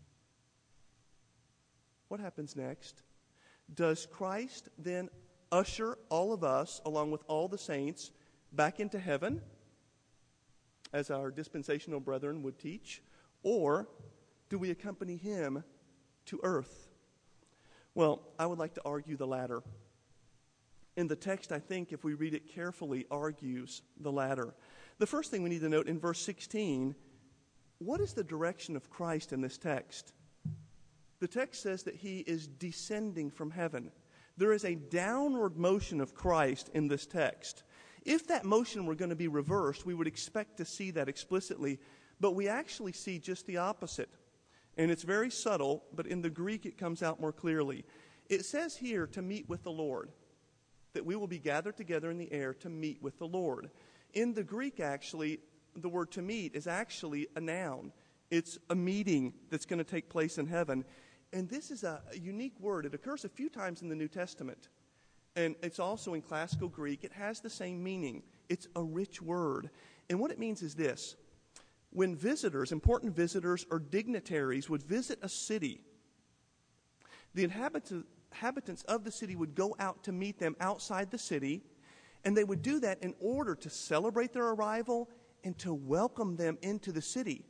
What 2.08 2.20
happens 2.20 2.54
next? 2.54 3.00
Does 3.72 4.04
Christ 4.04 4.68
then 4.76 5.08
usher 5.50 5.96
all 6.10 6.34
of 6.34 6.44
us, 6.44 6.82
along 6.84 7.10
with 7.10 7.22
all 7.26 7.48
the 7.48 7.56
saints, 7.56 8.10
back 8.52 8.78
into 8.78 8.98
heaven, 8.98 9.40
as 10.92 11.10
our 11.10 11.30
dispensational 11.30 11.98
brethren 11.98 12.42
would 12.42 12.58
teach? 12.58 13.02
Or 13.42 13.88
do 14.50 14.58
we 14.58 14.70
accompany 14.70 15.16
him 15.16 15.64
to 16.26 16.38
earth? 16.42 16.90
Well, 17.94 18.20
I 18.38 18.44
would 18.44 18.58
like 18.58 18.74
to 18.74 18.82
argue 18.84 19.16
the 19.16 19.26
latter. 19.26 19.62
In 20.98 21.08
the 21.08 21.16
text, 21.16 21.52
I 21.52 21.58
think, 21.58 21.94
if 21.94 22.04
we 22.04 22.12
read 22.12 22.34
it 22.34 22.52
carefully, 22.52 23.06
argues 23.10 23.80
the 23.98 24.12
latter. 24.12 24.52
The 24.98 25.06
first 25.06 25.30
thing 25.30 25.42
we 25.42 25.48
need 25.48 25.62
to 25.62 25.70
note 25.70 25.88
in 25.88 25.98
verse 25.98 26.20
16 26.20 26.94
what 27.80 28.00
is 28.00 28.12
the 28.12 28.22
direction 28.22 28.76
of 28.76 28.90
Christ 28.90 29.32
in 29.32 29.40
this 29.40 29.58
text? 29.58 30.12
The 31.18 31.28
text 31.28 31.62
says 31.62 31.82
that 31.84 31.96
he 31.96 32.18
is 32.20 32.46
descending 32.46 33.30
from 33.30 33.50
heaven. 33.50 33.90
There 34.36 34.52
is 34.52 34.64
a 34.64 34.74
downward 34.74 35.56
motion 35.56 36.00
of 36.00 36.14
Christ 36.14 36.70
in 36.74 36.88
this 36.88 37.06
text. 37.06 37.62
If 38.04 38.28
that 38.28 38.44
motion 38.44 38.86
were 38.86 38.94
going 38.94 39.10
to 39.10 39.16
be 39.16 39.28
reversed, 39.28 39.84
we 39.84 39.94
would 39.94 40.06
expect 40.06 40.58
to 40.58 40.64
see 40.64 40.90
that 40.92 41.08
explicitly, 41.08 41.78
but 42.20 42.34
we 42.34 42.48
actually 42.48 42.92
see 42.92 43.18
just 43.18 43.46
the 43.46 43.58
opposite. 43.58 44.10
And 44.76 44.90
it's 44.90 45.02
very 45.02 45.30
subtle, 45.30 45.82
but 45.94 46.06
in 46.06 46.22
the 46.22 46.30
Greek 46.30 46.64
it 46.64 46.78
comes 46.78 47.02
out 47.02 47.20
more 47.20 47.32
clearly. 47.32 47.84
It 48.28 48.44
says 48.44 48.76
here 48.76 49.06
to 49.08 49.22
meet 49.22 49.48
with 49.48 49.62
the 49.62 49.72
Lord, 49.72 50.10
that 50.92 51.04
we 51.04 51.16
will 51.16 51.26
be 51.26 51.38
gathered 51.38 51.76
together 51.76 52.10
in 52.10 52.18
the 52.18 52.32
air 52.32 52.54
to 52.54 52.68
meet 52.68 53.02
with 53.02 53.18
the 53.18 53.26
Lord. 53.26 53.70
In 54.14 54.34
the 54.34 54.44
Greek, 54.44 54.80
actually, 54.80 55.40
the 55.76 55.88
word 55.88 56.10
to 56.12 56.22
meet 56.22 56.54
is 56.54 56.66
actually 56.66 57.28
a 57.36 57.40
noun. 57.40 57.92
It's 58.30 58.58
a 58.68 58.74
meeting 58.74 59.34
that's 59.50 59.66
going 59.66 59.78
to 59.78 59.84
take 59.84 60.08
place 60.08 60.38
in 60.38 60.46
heaven. 60.46 60.84
And 61.32 61.48
this 61.48 61.70
is 61.70 61.84
a, 61.84 62.02
a 62.12 62.18
unique 62.18 62.58
word. 62.60 62.86
It 62.86 62.94
occurs 62.94 63.24
a 63.24 63.28
few 63.28 63.48
times 63.48 63.82
in 63.82 63.88
the 63.88 63.96
New 63.96 64.08
Testament. 64.08 64.68
And 65.36 65.54
it's 65.62 65.78
also 65.78 66.14
in 66.14 66.22
classical 66.22 66.68
Greek. 66.68 67.04
It 67.04 67.12
has 67.12 67.40
the 67.40 67.50
same 67.50 67.82
meaning. 67.82 68.22
It's 68.48 68.68
a 68.76 68.82
rich 68.82 69.22
word. 69.22 69.70
And 70.08 70.18
what 70.18 70.30
it 70.30 70.38
means 70.38 70.62
is 70.62 70.74
this 70.74 71.16
when 71.90 72.14
visitors, 72.14 72.72
important 72.72 73.14
visitors 73.14 73.66
or 73.70 73.78
dignitaries, 73.78 74.68
would 74.68 74.82
visit 74.82 75.18
a 75.22 75.28
city, 75.28 75.80
the 77.34 77.44
inhabitants 77.44 78.82
of 78.84 79.04
the 79.04 79.10
city 79.10 79.36
would 79.36 79.54
go 79.54 79.74
out 79.78 80.04
to 80.04 80.12
meet 80.12 80.38
them 80.38 80.56
outside 80.60 81.10
the 81.10 81.18
city, 81.18 81.62
and 82.24 82.36
they 82.36 82.44
would 82.44 82.62
do 82.62 82.80
that 82.80 83.02
in 83.02 83.14
order 83.20 83.54
to 83.54 83.70
celebrate 83.70 84.32
their 84.32 84.48
arrival 84.48 85.08
and 85.44 85.58
to 85.58 85.72
welcome 85.72 86.36
them 86.36 86.58
into 86.62 86.92
the 86.92 87.02
city. 87.02 87.44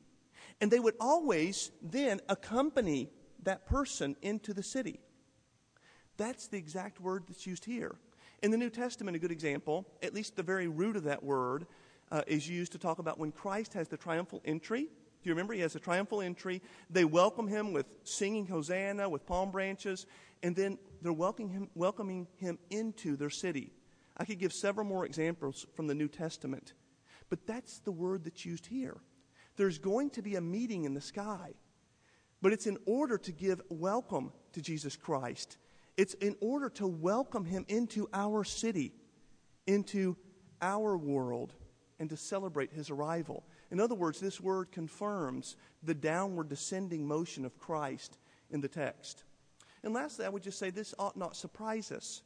And 0.61 0.71
they 0.71 0.81
would 0.81 0.95
always 1.01 1.71
then 1.83 2.21
accompany 2.29 3.11
that 3.43 3.67
person 3.67 4.17
into 4.23 4.53
the 4.53 4.63
city. 4.63 5.01
That's 6.17 6.49
the 6.49 6.59
exact 6.59 7.01
word 7.01 7.25
that's 7.29 7.47
used 7.47 7.65
here. 7.65 7.97
In 8.43 8.51
the 8.51 8.59
New 8.59 8.71
Testament, 8.71 9.17
a 9.17 9.21
good 9.21 9.31
example, 9.31 9.87
at 10.03 10.15
least 10.15 10.37
the 10.37 10.43
very 10.43 10.69
root 10.69 10.97
of 10.97 11.05
that 11.05 11.23
word, 11.23 11.67
uh, 12.11 12.23
is 12.27 12.49
used 12.49 12.73
to 12.73 12.79
talk 12.79 12.99
about 12.99 13.19
when 13.19 13.33
Christ 13.33 13.75
has 13.75 13.89
the 13.89 13.97
triumphal 13.97 14.43
entry. 14.45 14.83
Do 14.83 15.29
you 15.29 15.33
remember? 15.33 15.53
He 15.53 15.61
has 15.61 15.77
a 15.77 15.81
triumphal 15.81 16.23
entry. 16.23 16.63
They 16.89 17.05
welcome 17.05 17.47
him 17.47 17.73
with 17.73 17.87
singing 18.05 18.47
Hosanna, 18.47 19.09
with 19.09 19.27
palm 19.27 19.51
branches, 19.51 20.07
and 20.43 20.57
then 20.57 20.79
they're 21.03 21.13
welcoming 21.13 21.51
him, 21.51 21.69
welcoming 21.75 22.27
him 22.37 22.59
into 22.71 23.17
their 23.17 23.31
city. 23.31 23.73
I 24.17 24.25
could 24.25 24.39
give 24.39 24.53
several 24.53 24.87
more 24.87 25.05
examples 25.05 25.67
from 25.75 25.87
the 25.87 25.95
New 25.95 26.09
Testament, 26.09 26.73
but 27.31 27.47
that's 27.47 27.79
the 27.79 27.93
word 27.93 28.25
that's 28.25 28.45
used 28.45 28.67
here. 28.67 29.01
There's 29.57 29.79
going 29.79 30.11
to 30.11 30.23
be 30.23 30.37
a 30.37 30.41
meeting 30.41 30.85
in 30.85 30.95
the 30.95 31.01
sky. 31.01 31.55
But 32.43 32.53
it's 32.53 32.67
in 32.67 32.79
order 32.87 33.19
to 33.19 33.33
give 33.33 33.61
welcome 33.69 34.33
to 34.53 34.63
Jesus 34.63 34.97
Christ. 34.97 35.59
It's 35.97 36.15
in 36.15 36.37
order 36.41 36.71
to 36.71 36.87
welcome 36.87 37.45
him 37.45 37.67
into 37.69 38.09
our 38.13 38.45
city, 38.45 38.95
into 39.67 40.17
our 40.63 40.97
world, 40.97 41.53
and 41.99 42.09
to 42.09 42.17
celebrate 42.17 42.73
his 42.73 42.91
arrival. 42.91 43.45
In 43.71 43.79
other 43.79 43.95
words, 43.95 44.19
this 44.19 44.41
word 44.41 44.73
confirms 44.73 45.57
the 45.83 45.95
downward 45.95 46.49
descending 46.49 47.07
motion 47.07 47.45
of 47.45 47.59
Christ 47.59 48.19
in 48.51 48.61
the 48.61 48.69
text. 48.69 49.25
And 49.83 49.93
lastly, 49.93 50.25
I 50.25 50.31
would 50.31 50.43
just 50.43 50.59
say 50.59 50.71
this 50.71 50.95
ought 50.99 51.17
not 51.17 51.37
surprise 51.37 51.93
us. 51.93 52.23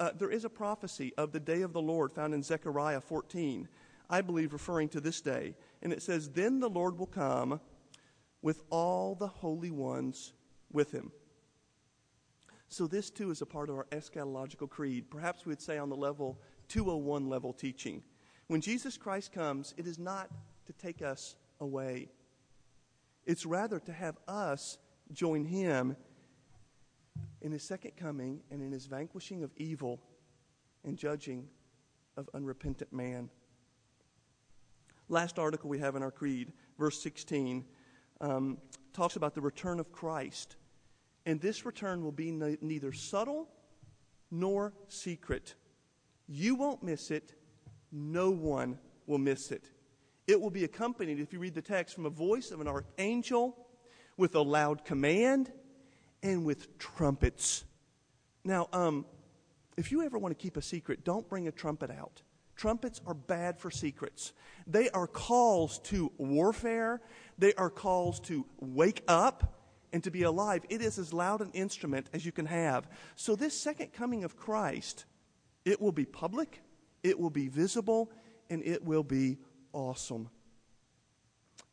Uh, 0.00 0.10
there 0.16 0.30
is 0.30 0.44
a 0.44 0.50
prophecy 0.50 1.12
of 1.18 1.32
the 1.32 1.40
day 1.40 1.62
of 1.62 1.72
the 1.72 1.82
Lord 1.82 2.12
found 2.12 2.32
in 2.32 2.42
Zechariah 2.42 3.00
14, 3.00 3.68
I 4.10 4.20
believe 4.20 4.52
referring 4.52 4.88
to 4.90 5.00
this 5.00 5.20
day. 5.20 5.54
And 5.82 5.92
it 5.92 6.02
says, 6.02 6.30
Then 6.30 6.60
the 6.60 6.70
Lord 6.70 6.98
will 6.98 7.06
come 7.06 7.60
with 8.42 8.62
all 8.70 9.14
the 9.14 9.26
holy 9.26 9.70
ones 9.70 10.32
with 10.72 10.92
him. 10.92 11.12
So, 12.68 12.86
this 12.86 13.10
too 13.10 13.30
is 13.30 13.40
a 13.40 13.46
part 13.46 13.70
of 13.70 13.76
our 13.76 13.86
eschatological 13.86 14.68
creed. 14.68 15.10
Perhaps 15.10 15.46
we'd 15.46 15.60
say 15.60 15.78
on 15.78 15.88
the 15.88 15.96
level 15.96 16.38
201 16.68 17.28
level 17.28 17.52
teaching. 17.52 18.02
When 18.46 18.60
Jesus 18.60 18.96
Christ 18.96 19.32
comes, 19.32 19.74
it 19.76 19.86
is 19.86 19.98
not 19.98 20.30
to 20.66 20.72
take 20.74 21.02
us 21.02 21.36
away, 21.60 22.08
it's 23.24 23.44
rather 23.46 23.78
to 23.80 23.92
have 23.92 24.16
us 24.26 24.78
join 25.12 25.44
him 25.44 25.96
in 27.40 27.52
his 27.52 27.62
second 27.62 27.92
coming 27.96 28.40
and 28.50 28.62
in 28.62 28.72
his 28.72 28.86
vanquishing 28.86 29.42
of 29.42 29.50
evil 29.56 30.00
and 30.84 30.96
judging 30.96 31.48
of 32.16 32.28
unrepentant 32.34 32.92
man. 32.92 33.30
Last 35.08 35.38
article 35.38 35.70
we 35.70 35.78
have 35.78 35.96
in 35.96 36.02
our 36.02 36.10
creed, 36.10 36.52
verse 36.78 37.02
16 37.02 37.64
um, 38.20 38.58
talks 38.92 39.16
about 39.16 39.34
the 39.34 39.40
return 39.40 39.80
of 39.80 39.90
Christ. 39.92 40.56
And 41.24 41.40
this 41.40 41.64
return 41.64 42.02
will 42.02 42.12
be 42.12 42.30
ne- 42.30 42.58
neither 42.60 42.92
subtle 42.92 43.48
nor 44.30 44.72
secret. 44.88 45.54
You 46.26 46.54
won't 46.54 46.82
miss 46.82 47.10
it. 47.10 47.34
No 47.90 48.30
one 48.30 48.78
will 49.06 49.18
miss 49.18 49.50
it. 49.50 49.70
It 50.26 50.38
will 50.38 50.50
be 50.50 50.64
accompanied, 50.64 51.20
if 51.20 51.32
you 51.32 51.38
read 51.38 51.54
the 51.54 51.62
text, 51.62 51.94
from 51.94 52.04
a 52.04 52.10
voice 52.10 52.50
of 52.50 52.60
an 52.60 52.68
archangel 52.68 53.66
with 54.18 54.34
a 54.34 54.42
loud 54.42 54.84
command 54.84 55.50
and 56.22 56.44
with 56.44 56.78
trumpets. 56.78 57.64
Now, 58.44 58.68
um, 58.74 59.06
if 59.78 59.90
you 59.90 60.02
ever 60.02 60.18
want 60.18 60.36
to 60.36 60.42
keep 60.42 60.58
a 60.58 60.62
secret, 60.62 61.04
don't 61.04 61.26
bring 61.28 61.48
a 61.48 61.52
trumpet 61.52 61.90
out. 61.90 62.22
Trumpets 62.58 63.00
are 63.06 63.14
bad 63.14 63.56
for 63.56 63.70
secrets. 63.70 64.32
They 64.66 64.90
are 64.90 65.06
calls 65.06 65.78
to 65.84 66.10
warfare. 66.18 67.00
They 67.38 67.54
are 67.54 67.70
calls 67.70 68.18
to 68.22 68.44
wake 68.58 69.04
up 69.06 69.54
and 69.92 70.02
to 70.02 70.10
be 70.10 70.24
alive. 70.24 70.64
It 70.68 70.82
is 70.82 70.98
as 70.98 71.12
loud 71.12 71.40
an 71.40 71.52
instrument 71.52 72.08
as 72.12 72.26
you 72.26 72.32
can 72.32 72.46
have. 72.46 72.88
So, 73.14 73.36
this 73.36 73.58
second 73.58 73.92
coming 73.92 74.24
of 74.24 74.36
Christ, 74.36 75.04
it 75.64 75.80
will 75.80 75.92
be 75.92 76.04
public, 76.04 76.60
it 77.04 77.20
will 77.20 77.30
be 77.30 77.46
visible, 77.46 78.10
and 78.50 78.60
it 78.64 78.84
will 78.84 79.04
be 79.04 79.38
awesome. 79.72 80.28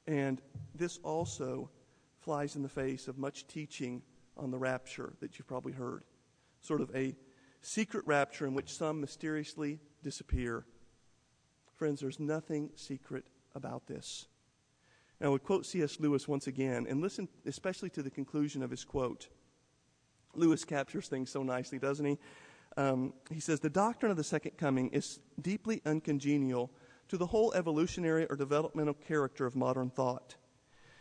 And 0.06 0.40
this 0.76 1.00
also 1.04 1.72
flies 2.20 2.56
in 2.56 2.62
the 2.62 2.70
face 2.70 3.08
of 3.08 3.18
much 3.18 3.48
teaching 3.48 4.04
on 4.38 4.52
the 4.52 4.60
rapture 4.60 5.14
that 5.20 5.40
you've 5.40 5.48
probably 5.48 5.74
heard. 5.74 6.04
Sort 6.62 6.82
of 6.82 6.96
a 6.96 7.16
secret 7.62 8.06
rapture 8.06 8.46
in 8.46 8.54
which 8.54 8.72
some 8.72 9.02
mysteriously 9.02 9.80
disappear 10.04 10.64
Friends, 11.76 12.00
there's 12.00 12.20
nothing 12.20 12.70
secret 12.76 13.26
about 13.54 13.88
this. 13.88 14.28
Now, 15.20 15.28
I 15.28 15.30
would 15.30 15.44
quote 15.44 15.66
C.S. 15.66 16.00
Lewis 16.00 16.28
once 16.28 16.48
again, 16.48 16.86
and 16.90 17.02
listen 17.02 17.28
especially 17.46 17.90
to 17.92 18.04
the 18.04 18.10
conclusion 18.10 18.64
of 18.64 18.70
his 18.70 18.84
quote. 18.84 19.28
Lewis 20.34 20.66
captures 20.66 21.08
things 21.08 21.30
so 21.30 21.44
nicely, 21.44 21.80
doesn't 21.80 22.06
he? 22.06 22.18
Um, 22.78 23.14
he 23.32 23.40
says, 23.40 23.60
The 23.60 23.70
doctrine 23.70 24.12
of 24.12 24.18
the 24.18 24.24
second 24.24 24.58
coming 24.58 24.90
is 24.90 25.20
deeply 25.42 25.82
uncongenial 25.86 26.72
to 27.08 27.18
the 27.18 27.28
whole 27.28 27.54
evolutionary 27.54 28.26
or 28.26 28.36
developmental 28.36 28.94
character 28.94 29.46
of 29.46 29.56
modern 29.56 29.90
thought. 29.90 30.36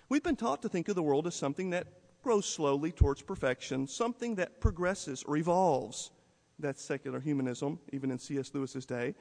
We've 0.08 0.22
been 0.22 0.36
taught 0.36 0.62
to 0.62 0.68
think 0.68 0.88
of 0.88 0.94
the 0.94 1.02
world 1.02 1.26
as 1.26 1.34
something 1.34 1.70
that 1.70 1.86
grows 2.22 2.46
slowly 2.46 2.92
towards 2.92 3.22
perfection, 3.22 3.86
something 3.86 4.36
that 4.36 4.60
progresses 4.60 5.22
or 5.24 5.36
evolves. 5.36 6.10
That's 6.58 6.82
secular 6.82 7.20
humanism, 7.20 7.80
even 7.92 8.10
in 8.10 8.18
C.S. 8.18 8.52
Lewis's 8.54 8.86
day. 8.86 9.14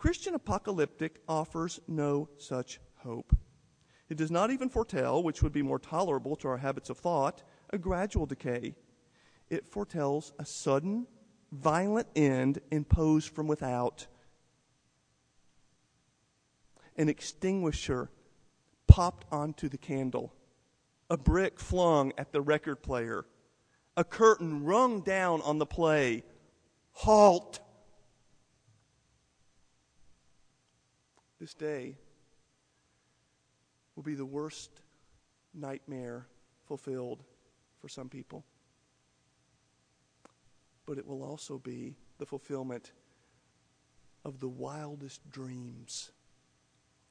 Christian 0.00 0.34
apocalyptic 0.34 1.20
offers 1.28 1.78
no 1.86 2.30
such 2.38 2.80
hope. 3.00 3.36
It 4.08 4.16
does 4.16 4.30
not 4.30 4.50
even 4.50 4.70
foretell, 4.70 5.22
which 5.22 5.42
would 5.42 5.52
be 5.52 5.60
more 5.60 5.78
tolerable 5.78 6.36
to 6.36 6.48
our 6.48 6.56
habits 6.56 6.88
of 6.88 6.96
thought, 6.96 7.42
a 7.68 7.76
gradual 7.76 8.24
decay. 8.24 8.76
It 9.50 9.68
foretells 9.68 10.32
a 10.38 10.46
sudden, 10.46 11.06
violent 11.52 12.08
end 12.16 12.62
imposed 12.70 13.28
from 13.28 13.46
without. 13.46 14.06
An 16.96 17.10
extinguisher 17.10 18.08
popped 18.86 19.26
onto 19.30 19.68
the 19.68 19.76
candle, 19.76 20.32
a 21.10 21.18
brick 21.18 21.60
flung 21.60 22.14
at 22.16 22.32
the 22.32 22.40
record 22.40 22.82
player, 22.82 23.26
a 23.98 24.04
curtain 24.04 24.64
rung 24.64 25.02
down 25.02 25.42
on 25.42 25.58
the 25.58 25.66
play. 25.66 26.24
Halt! 26.92 27.60
This 31.40 31.54
day 31.54 31.96
will 33.96 34.02
be 34.02 34.14
the 34.14 34.26
worst 34.26 34.70
nightmare 35.54 36.26
fulfilled 36.66 37.24
for 37.80 37.88
some 37.88 38.08
people. 38.08 38.44
But 40.84 40.98
it 40.98 41.06
will 41.06 41.22
also 41.22 41.58
be 41.58 41.96
the 42.18 42.26
fulfillment 42.26 42.92
of 44.24 44.38
the 44.38 44.48
wildest 44.48 45.28
dreams 45.30 46.10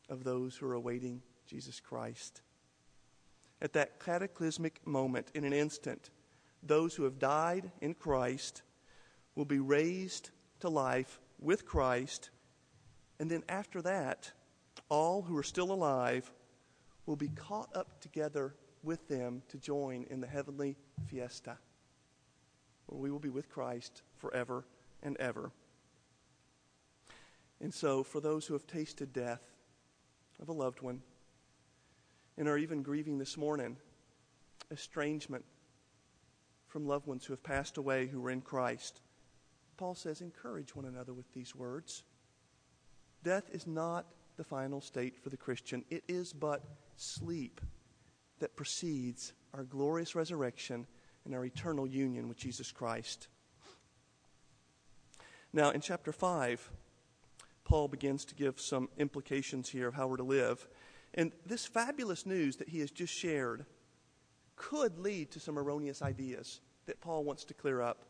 of 0.09 0.23
those 0.23 0.55
who 0.55 0.67
are 0.67 0.73
awaiting 0.73 1.23
Jesus 1.47 1.79
Christ. 1.79 2.41
At 3.61 3.73
that 3.73 3.99
cataclysmic 3.99 4.85
moment, 4.85 5.31
in 5.33 5.43
an 5.43 5.53
instant, 5.53 6.11
those 6.61 6.95
who 6.95 7.03
have 7.03 7.19
died 7.19 7.71
in 7.81 7.93
Christ 7.95 8.61
will 9.35 9.45
be 9.45 9.59
raised 9.59 10.29
to 10.59 10.69
life 10.69 11.19
with 11.39 11.65
Christ. 11.65 12.29
And 13.19 13.29
then 13.29 13.43
after 13.49 13.81
that, 13.81 14.31
all 14.87 15.21
who 15.21 15.37
are 15.37 15.43
still 15.43 15.71
alive 15.71 16.31
will 17.05 17.17
be 17.17 17.29
caught 17.29 17.75
up 17.75 17.99
together 17.99 18.55
with 18.83 19.07
them 19.07 19.41
to 19.49 19.57
join 19.57 20.05
in 20.09 20.21
the 20.21 20.27
heavenly 20.27 20.77
fiesta, 21.07 21.57
where 22.85 22.99
we 22.99 23.11
will 23.11 23.19
be 23.19 23.29
with 23.29 23.49
Christ 23.49 24.03
forever 24.17 24.65
and 25.03 25.17
ever. 25.17 25.51
And 27.61 27.73
so, 27.73 28.03
for 28.03 28.21
those 28.21 28.45
who 28.45 28.53
have 28.53 28.65
tasted 28.67 29.11
death 29.11 29.43
of 30.41 30.47
a 30.47 30.53
loved 30.53 30.81
one 30.81 31.01
and 32.37 32.47
are 32.47 32.57
even 32.57 32.81
grieving 32.81 33.17
this 33.17 33.35
morning 33.35 33.75
estrangement 34.71 35.43
from 36.67 36.85
loved 36.85 37.07
ones 37.07 37.25
who 37.25 37.33
have 37.33 37.43
passed 37.43 37.77
away 37.77 38.07
who 38.07 38.21
were 38.21 38.29
in 38.29 38.41
Christ, 38.41 39.01
Paul 39.75 39.95
says, 39.95 40.21
encourage 40.21 40.75
one 40.75 40.85
another 40.85 41.13
with 41.13 41.31
these 41.33 41.55
words. 41.55 42.03
Death 43.23 43.49
is 43.51 43.67
not 43.67 44.05
the 44.37 44.43
final 44.43 44.81
state 44.81 45.19
for 45.21 45.29
the 45.29 45.37
Christian, 45.37 45.83
it 45.89 46.03
is 46.07 46.31
but 46.33 46.63
sleep 46.95 47.61
that 48.39 48.55
precedes 48.55 49.33
our 49.53 49.63
glorious 49.63 50.15
resurrection 50.15 50.87
and 51.25 51.35
our 51.35 51.43
eternal 51.43 51.85
union 51.85 52.29
with 52.29 52.37
Jesus 52.37 52.71
Christ. 52.71 53.27
Now, 55.51 55.71
in 55.71 55.81
chapter 55.81 56.11
5, 56.11 56.71
Paul 57.63 57.87
begins 57.87 58.23
to 58.25 58.35
give 58.35 58.59
some 58.59 58.89
implications 58.97 59.69
here 59.69 59.87
of 59.87 59.95
how 59.95 60.07
we're 60.07 60.17
to 60.17 60.23
live. 60.23 60.67
And 61.13 61.31
this 61.45 61.65
fabulous 61.65 62.25
news 62.25 62.57
that 62.57 62.69
he 62.69 62.79
has 62.79 62.91
just 62.91 63.13
shared 63.13 63.65
could 64.55 64.99
lead 64.99 65.31
to 65.31 65.39
some 65.39 65.57
erroneous 65.57 66.01
ideas 66.01 66.61
that 66.85 67.01
Paul 67.01 67.23
wants 67.23 67.45
to 67.45 67.53
clear 67.53 67.81
up. 67.81 68.05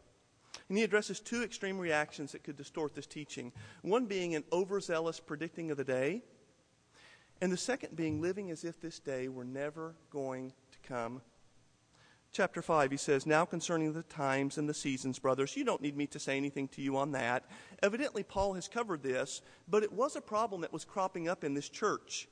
And 0.67 0.77
he 0.77 0.83
addresses 0.83 1.19
two 1.19 1.43
extreme 1.43 1.77
reactions 1.77 2.31
that 2.31 2.43
could 2.43 2.57
distort 2.57 2.95
this 2.95 3.07
teaching 3.07 3.51
one 3.81 4.05
being 4.05 4.35
an 4.35 4.43
overzealous 4.51 5.19
predicting 5.19 5.71
of 5.71 5.77
the 5.77 5.83
day, 5.83 6.23
and 7.41 7.51
the 7.51 7.57
second 7.57 7.95
being 7.95 8.21
living 8.21 8.51
as 8.51 8.63
if 8.63 8.79
this 8.79 8.99
day 8.99 9.27
were 9.27 9.45
never 9.45 9.95
going 10.11 10.53
to 10.71 10.79
come. 10.87 11.21
Chapter 12.31 12.61
5, 12.61 12.91
he 12.91 12.97
says, 12.97 13.25
Now 13.25 13.43
concerning 13.43 13.93
the 13.93 14.03
times 14.03 14.59
and 14.59 14.69
the 14.69 14.73
seasons, 14.73 15.17
brothers, 15.17 15.57
you 15.57 15.63
don't 15.63 15.81
need 15.81 15.97
me 15.97 16.05
to 16.07 16.19
say 16.19 16.37
anything 16.37 16.67
to 16.69 16.81
you 16.81 16.95
on 16.95 17.11
that. 17.13 17.45
Evidently, 17.81 18.21
Paul 18.21 18.53
has 18.53 18.67
covered 18.67 19.01
this, 19.01 19.41
but 19.67 19.81
it 19.81 19.91
was 19.91 20.15
a 20.15 20.21
problem 20.21 20.61
that 20.61 20.73
was 20.73 20.85
cropping 20.85 21.27
up 21.27 21.43
in 21.43 21.55
this 21.55 21.69
church. 21.69 22.27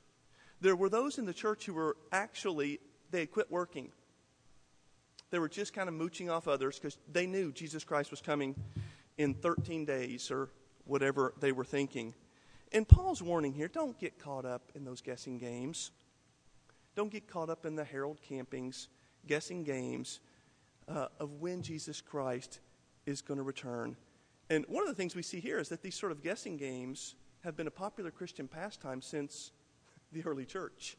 There 0.60 0.76
were 0.76 0.88
those 0.88 1.18
in 1.18 1.24
the 1.24 1.34
church 1.34 1.66
who 1.66 1.74
were 1.74 1.96
actually, 2.12 2.78
they 3.10 3.20
had 3.20 3.32
quit 3.32 3.50
working. 3.50 3.90
They 5.30 5.38
were 5.38 5.48
just 5.48 5.72
kind 5.74 5.88
of 5.88 5.94
mooching 5.94 6.30
off 6.30 6.48
others 6.48 6.78
because 6.78 6.98
they 7.10 7.26
knew 7.26 7.52
Jesus 7.52 7.84
Christ 7.84 8.10
was 8.10 8.20
coming 8.20 8.54
in 9.18 9.34
13 9.34 9.84
days 9.84 10.30
or 10.30 10.48
whatever 10.84 11.34
they 11.40 11.52
were 11.52 11.64
thinking. 11.64 12.14
And 12.72 12.86
Paul's 12.86 13.22
warning 13.22 13.52
here 13.52 13.68
don't 13.68 13.98
get 13.98 14.18
caught 14.18 14.44
up 14.44 14.70
in 14.74 14.84
those 14.84 15.00
guessing 15.00 15.38
games. 15.38 15.90
Don't 16.94 17.10
get 17.10 17.28
caught 17.28 17.50
up 17.50 17.64
in 17.66 17.76
the 17.76 17.84
Harold 17.84 18.18
Campings 18.28 18.88
guessing 19.26 19.64
games 19.64 20.20
uh, 20.88 21.08
of 21.20 21.34
when 21.34 21.62
Jesus 21.62 22.00
Christ 22.00 22.60
is 23.06 23.20
going 23.22 23.38
to 23.38 23.44
return. 23.44 23.96
And 24.50 24.64
one 24.68 24.82
of 24.82 24.88
the 24.88 24.94
things 24.94 25.14
we 25.14 25.22
see 25.22 25.40
here 25.40 25.58
is 25.58 25.68
that 25.68 25.82
these 25.82 25.94
sort 25.94 26.12
of 26.12 26.22
guessing 26.22 26.56
games 26.56 27.14
have 27.44 27.56
been 27.56 27.66
a 27.66 27.70
popular 27.70 28.10
Christian 28.10 28.48
pastime 28.48 29.02
since 29.02 29.52
the 30.12 30.24
early 30.24 30.44
church. 30.44 30.96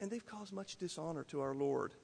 And 0.00 0.10
they've 0.10 0.24
caused 0.24 0.52
much 0.52 0.76
dishonor 0.76 1.24
to 1.24 1.40
our 1.40 1.54
Lord. 1.54 1.94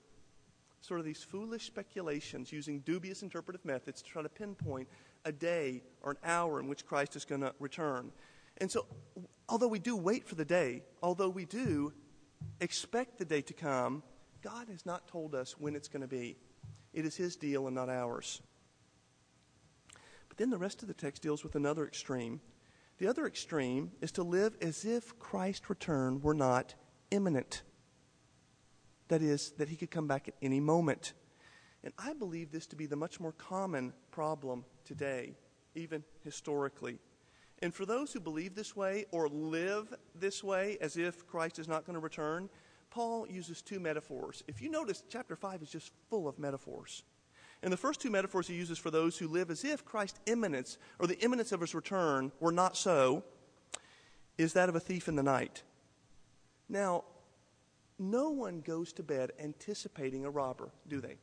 Sort 0.82 0.98
of 0.98 1.06
these 1.06 1.22
foolish 1.22 1.64
speculations 1.64 2.52
using 2.52 2.80
dubious 2.80 3.22
interpretive 3.22 3.64
methods 3.64 4.02
to 4.02 4.10
try 4.10 4.20
to 4.20 4.28
pinpoint 4.28 4.88
a 5.24 5.30
day 5.30 5.84
or 6.02 6.10
an 6.10 6.16
hour 6.24 6.58
in 6.58 6.66
which 6.66 6.84
Christ 6.84 7.14
is 7.14 7.24
going 7.24 7.40
to 7.40 7.54
return. 7.60 8.10
And 8.58 8.70
so, 8.70 8.86
although 9.48 9.68
we 9.68 9.78
do 9.78 9.96
wait 9.96 10.26
for 10.26 10.34
the 10.34 10.44
day, 10.44 10.82
although 11.00 11.28
we 11.28 11.44
do 11.44 11.92
expect 12.60 13.18
the 13.18 13.24
day 13.24 13.42
to 13.42 13.54
come, 13.54 14.02
God 14.42 14.68
has 14.68 14.84
not 14.84 15.06
told 15.06 15.36
us 15.36 15.56
when 15.56 15.76
it's 15.76 15.86
going 15.86 16.02
to 16.02 16.08
be. 16.08 16.36
It 16.92 17.06
is 17.06 17.16
His 17.16 17.36
deal 17.36 17.68
and 17.68 17.76
not 17.76 17.88
ours. 17.88 18.42
But 20.28 20.36
then 20.36 20.50
the 20.50 20.58
rest 20.58 20.82
of 20.82 20.88
the 20.88 20.94
text 20.94 21.22
deals 21.22 21.44
with 21.44 21.54
another 21.54 21.86
extreme. 21.86 22.40
The 22.98 23.06
other 23.06 23.26
extreme 23.26 23.92
is 24.00 24.10
to 24.12 24.24
live 24.24 24.56
as 24.60 24.84
if 24.84 25.16
Christ's 25.20 25.70
return 25.70 26.20
were 26.20 26.34
not 26.34 26.74
imminent. 27.12 27.62
That 29.12 29.20
is, 29.20 29.50
that 29.58 29.68
He 29.68 29.76
could 29.76 29.90
come 29.90 30.06
back 30.06 30.26
at 30.26 30.34
any 30.40 30.58
moment. 30.58 31.12
And 31.84 31.92
I 31.98 32.14
believe 32.14 32.50
this 32.50 32.66
to 32.68 32.76
be 32.76 32.86
the 32.86 32.96
much 32.96 33.20
more 33.20 33.32
common 33.32 33.92
problem 34.10 34.64
today, 34.86 35.34
even 35.74 36.02
historically. 36.24 36.98
And 37.60 37.74
for 37.74 37.84
those 37.84 38.14
who 38.14 38.20
believe 38.20 38.54
this 38.54 38.74
way 38.74 39.04
or 39.10 39.28
live 39.28 39.92
this 40.14 40.42
way 40.42 40.78
as 40.80 40.96
if 40.96 41.26
Christ 41.26 41.58
is 41.58 41.68
not 41.68 41.84
going 41.84 41.92
to 41.92 42.00
return, 42.00 42.48
Paul 42.88 43.26
uses 43.28 43.60
two 43.60 43.80
metaphors. 43.80 44.44
If 44.48 44.62
you 44.62 44.70
notice, 44.70 45.02
chapter 45.10 45.36
5 45.36 45.60
is 45.60 45.70
just 45.70 45.92
full 46.08 46.26
of 46.26 46.38
metaphors. 46.38 47.02
And 47.62 47.70
the 47.70 47.76
first 47.76 48.00
two 48.00 48.10
metaphors 48.10 48.48
he 48.48 48.54
uses 48.54 48.78
for 48.78 48.90
those 48.90 49.18
who 49.18 49.28
live 49.28 49.50
as 49.50 49.62
if 49.62 49.84
Christ's 49.84 50.20
imminence 50.24 50.78
or 50.98 51.06
the 51.06 51.22
imminence 51.22 51.52
of 51.52 51.60
his 51.60 51.74
return 51.74 52.32
were 52.40 52.50
not 52.50 52.78
so 52.78 53.24
is 54.38 54.54
that 54.54 54.70
of 54.70 54.74
a 54.74 54.80
thief 54.80 55.06
in 55.06 55.16
the 55.16 55.22
night. 55.22 55.64
Now, 56.70 57.04
no 58.10 58.30
one 58.30 58.60
goes 58.60 58.92
to 58.94 59.02
bed 59.02 59.32
anticipating 59.38 60.24
a 60.24 60.30
robber, 60.30 60.70
do 60.88 61.00
they? 61.00 61.16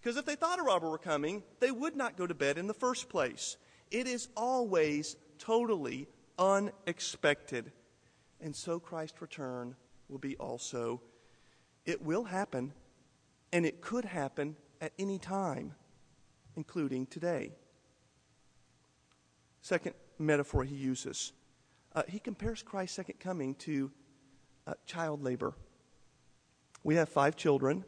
Because 0.00 0.16
if 0.16 0.26
they 0.26 0.36
thought 0.36 0.58
a 0.58 0.62
robber 0.62 0.90
were 0.90 0.98
coming, 0.98 1.42
they 1.60 1.70
would 1.70 1.96
not 1.96 2.16
go 2.16 2.26
to 2.26 2.34
bed 2.34 2.58
in 2.58 2.66
the 2.66 2.74
first 2.74 3.08
place. 3.08 3.56
It 3.90 4.06
is 4.06 4.28
always 4.36 5.16
totally 5.38 6.08
unexpected. 6.38 7.72
And 8.40 8.54
so 8.54 8.78
Christ's 8.78 9.22
return 9.22 9.76
will 10.08 10.18
be 10.18 10.36
also. 10.36 11.00
It 11.86 12.02
will 12.02 12.24
happen, 12.24 12.72
and 13.52 13.64
it 13.64 13.80
could 13.80 14.04
happen 14.04 14.56
at 14.80 14.92
any 14.98 15.18
time, 15.18 15.74
including 16.56 17.06
today. 17.06 17.52
Second 19.62 19.94
metaphor 20.18 20.64
he 20.64 20.74
uses 20.74 21.32
uh, 21.94 22.02
he 22.08 22.18
compares 22.18 22.62
Christ's 22.62 22.96
second 22.96 23.20
coming 23.20 23.54
to 23.56 23.90
uh, 24.66 24.74
child 24.86 25.22
labor. 25.22 25.54
We 26.84 26.96
have 26.96 27.08
five 27.08 27.34
children. 27.34 27.84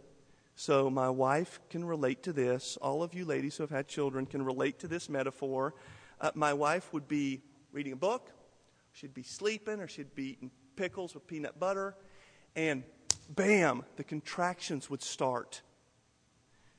So 0.54 0.88
my 0.88 1.10
wife 1.10 1.60
can 1.68 1.84
relate 1.84 2.22
to 2.22 2.32
this. 2.32 2.78
All 2.78 3.02
of 3.02 3.12
you 3.12 3.26
ladies 3.26 3.58
who 3.58 3.62
have 3.62 3.70
had 3.70 3.86
children 3.86 4.24
can 4.24 4.42
relate 4.42 4.78
to 4.80 4.88
this 4.88 5.10
metaphor. 5.10 5.74
Uh, 6.18 6.30
my 6.34 6.54
wife 6.54 6.94
would 6.94 7.06
be 7.06 7.42
reading 7.72 7.92
a 7.92 7.96
book, 7.96 8.30
she'd 8.94 9.12
be 9.12 9.22
sleeping, 9.22 9.80
or 9.80 9.86
she'd 9.86 10.14
be 10.14 10.30
eating 10.30 10.50
pickles 10.76 11.12
with 11.12 11.26
peanut 11.26 11.60
butter, 11.60 11.94
and 12.54 12.84
bam, 13.28 13.84
the 13.96 14.04
contractions 14.04 14.88
would 14.88 15.02
start. 15.02 15.60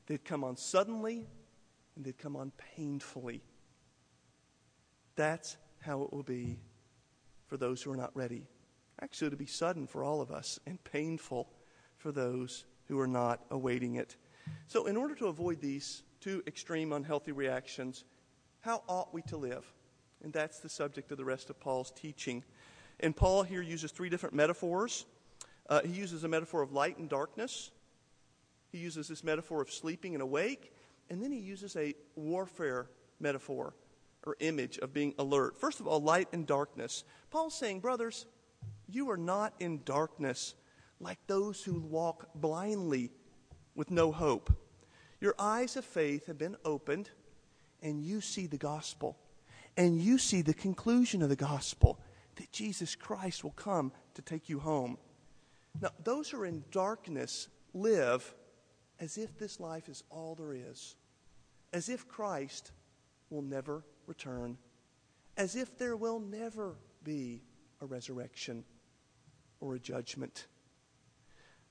They'd 0.06 0.24
come 0.24 0.42
on 0.42 0.56
suddenly, 0.56 1.24
and 1.94 2.04
they'd 2.04 2.18
come 2.18 2.34
on 2.34 2.50
painfully. 2.74 3.42
That's 5.14 5.56
how 5.82 6.02
it 6.02 6.12
will 6.12 6.24
be 6.24 6.58
for 7.46 7.56
those 7.56 7.80
who 7.80 7.92
are 7.92 7.96
not 7.96 8.16
ready. 8.16 8.48
Actually, 9.00 9.28
it'll 9.28 9.38
be 9.38 9.46
sudden 9.46 9.86
for 9.86 10.02
all 10.02 10.20
of 10.20 10.32
us 10.32 10.58
and 10.66 10.82
painful 10.82 11.48
for 11.98 12.12
those 12.12 12.64
who 12.86 12.98
are 12.98 13.06
not 13.06 13.44
awaiting 13.50 13.96
it. 13.96 14.16
So, 14.66 14.86
in 14.86 14.96
order 14.96 15.14
to 15.16 15.26
avoid 15.26 15.60
these 15.60 16.02
two 16.20 16.42
extreme 16.46 16.92
unhealthy 16.92 17.32
reactions, 17.32 18.04
how 18.60 18.82
ought 18.88 19.12
we 19.12 19.22
to 19.22 19.36
live? 19.36 19.70
And 20.22 20.32
that's 20.32 20.60
the 20.60 20.68
subject 20.68 21.12
of 21.12 21.18
the 21.18 21.24
rest 21.24 21.50
of 21.50 21.60
Paul's 21.60 21.92
teaching. 21.92 22.42
And 23.00 23.14
Paul 23.14 23.42
here 23.42 23.62
uses 23.62 23.92
three 23.92 24.08
different 24.08 24.34
metaphors. 24.34 25.04
Uh, 25.68 25.82
he 25.82 25.92
uses 25.92 26.24
a 26.24 26.28
metaphor 26.28 26.62
of 26.62 26.72
light 26.72 26.98
and 26.98 27.08
darkness, 27.08 27.70
he 28.70 28.78
uses 28.78 29.08
this 29.08 29.24
metaphor 29.24 29.62
of 29.62 29.70
sleeping 29.70 30.14
and 30.14 30.22
awake, 30.22 30.72
and 31.08 31.22
then 31.22 31.32
he 31.32 31.38
uses 31.38 31.74
a 31.76 31.94
warfare 32.16 32.90
metaphor 33.18 33.74
or 34.26 34.36
image 34.40 34.78
of 34.78 34.92
being 34.92 35.14
alert. 35.18 35.56
First 35.56 35.80
of 35.80 35.86
all, 35.86 36.00
light 36.00 36.28
and 36.32 36.46
darkness. 36.46 37.04
Paul's 37.30 37.54
saying, 37.54 37.80
brothers, 37.80 38.26
you 38.86 39.10
are 39.10 39.16
not 39.16 39.54
in 39.58 39.82
darkness 39.84 40.54
like 41.00 41.18
those 41.26 41.62
who 41.62 41.80
walk 41.80 42.28
blindly 42.34 43.10
with 43.74 43.90
no 43.90 44.12
hope. 44.12 44.52
Your 45.20 45.34
eyes 45.38 45.76
of 45.76 45.84
faith 45.84 46.26
have 46.26 46.38
been 46.38 46.56
opened, 46.64 47.10
and 47.82 48.02
you 48.02 48.20
see 48.20 48.46
the 48.46 48.58
gospel. 48.58 49.16
And 49.76 50.00
you 50.00 50.18
see 50.18 50.42
the 50.42 50.54
conclusion 50.54 51.22
of 51.22 51.28
the 51.28 51.36
gospel 51.36 52.00
that 52.36 52.50
Jesus 52.50 52.94
Christ 52.96 53.44
will 53.44 53.52
come 53.52 53.92
to 54.14 54.22
take 54.22 54.48
you 54.48 54.58
home. 54.58 54.98
Now, 55.80 55.90
those 56.02 56.30
who 56.30 56.40
are 56.40 56.46
in 56.46 56.64
darkness 56.70 57.48
live 57.74 58.34
as 58.98 59.18
if 59.18 59.38
this 59.38 59.60
life 59.60 59.88
is 59.88 60.02
all 60.10 60.34
there 60.34 60.52
is, 60.52 60.96
as 61.72 61.88
if 61.88 62.08
Christ 62.08 62.72
will 63.30 63.42
never 63.42 63.84
return, 64.06 64.58
as 65.36 65.54
if 65.54 65.78
there 65.78 65.96
will 65.96 66.18
never 66.18 66.76
be 67.04 67.42
a 67.80 67.86
resurrection 67.86 68.64
or 69.60 69.76
a 69.76 69.78
judgment. 69.78 70.46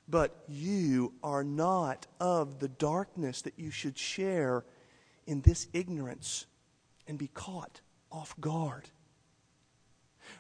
But 0.08 0.43
you 0.48 1.13
are 1.22 1.43
not 1.43 2.08
of 2.20 2.60
the 2.60 2.70
darkness 2.70 3.41
that 3.41 3.58
you 3.58 3.72
should 3.72 3.98
share 3.98 4.63
in 5.26 5.41
this 5.41 5.67
ignorance 5.74 6.46
and 7.08 7.17
be 7.17 7.28
caught 7.28 7.82
off 8.12 8.34
guard. 8.39 8.89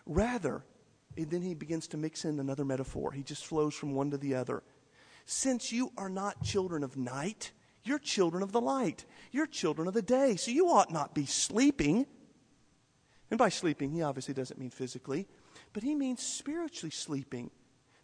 Rather, 0.05 0.63
then 1.15 1.41
he 1.41 1.53
begins 1.53 1.87
to 1.89 1.97
mix 1.97 2.23
in 2.23 2.39
another 2.39 2.63
metaphor. 2.63 3.11
He 3.11 3.23
just 3.23 3.45
flows 3.45 3.73
from 3.73 3.93
one 3.93 4.11
to 4.11 4.17
the 4.17 4.35
other. 4.35 4.63
Since 5.25 5.71
you 5.71 5.91
are 5.97 6.09
not 6.09 6.43
children 6.43 6.83
of 6.83 6.95
night, 6.95 7.51
you're 7.83 7.99
children 7.99 8.43
of 8.43 8.51
the 8.51 8.61
light. 8.61 9.05
You're 9.31 9.47
children 9.47 9.87
of 9.87 9.93
the 9.93 10.01
day. 10.01 10.35
So 10.35 10.51
you 10.51 10.69
ought 10.69 10.91
not 10.91 11.13
be 11.13 11.25
sleeping. 11.25 12.05
And 13.29 13.37
by 13.37 13.49
sleeping, 13.49 13.91
he 13.91 14.01
obviously 14.01 14.33
doesn't 14.33 14.59
mean 14.59 14.69
physically, 14.69 15.27
but 15.73 15.83
he 15.83 15.95
means 15.95 16.21
spiritually 16.21 16.91
sleeping. 16.91 17.49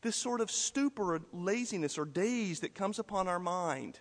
This 0.03 0.15
sort 0.15 0.41
of 0.41 0.51
stupor 0.51 1.15
or 1.15 1.21
laziness 1.31 1.97
or 1.97 2.05
daze 2.05 2.59
that 2.59 2.75
comes 2.75 2.99
upon 2.99 3.27
our 3.27 3.39
mind, 3.39 3.99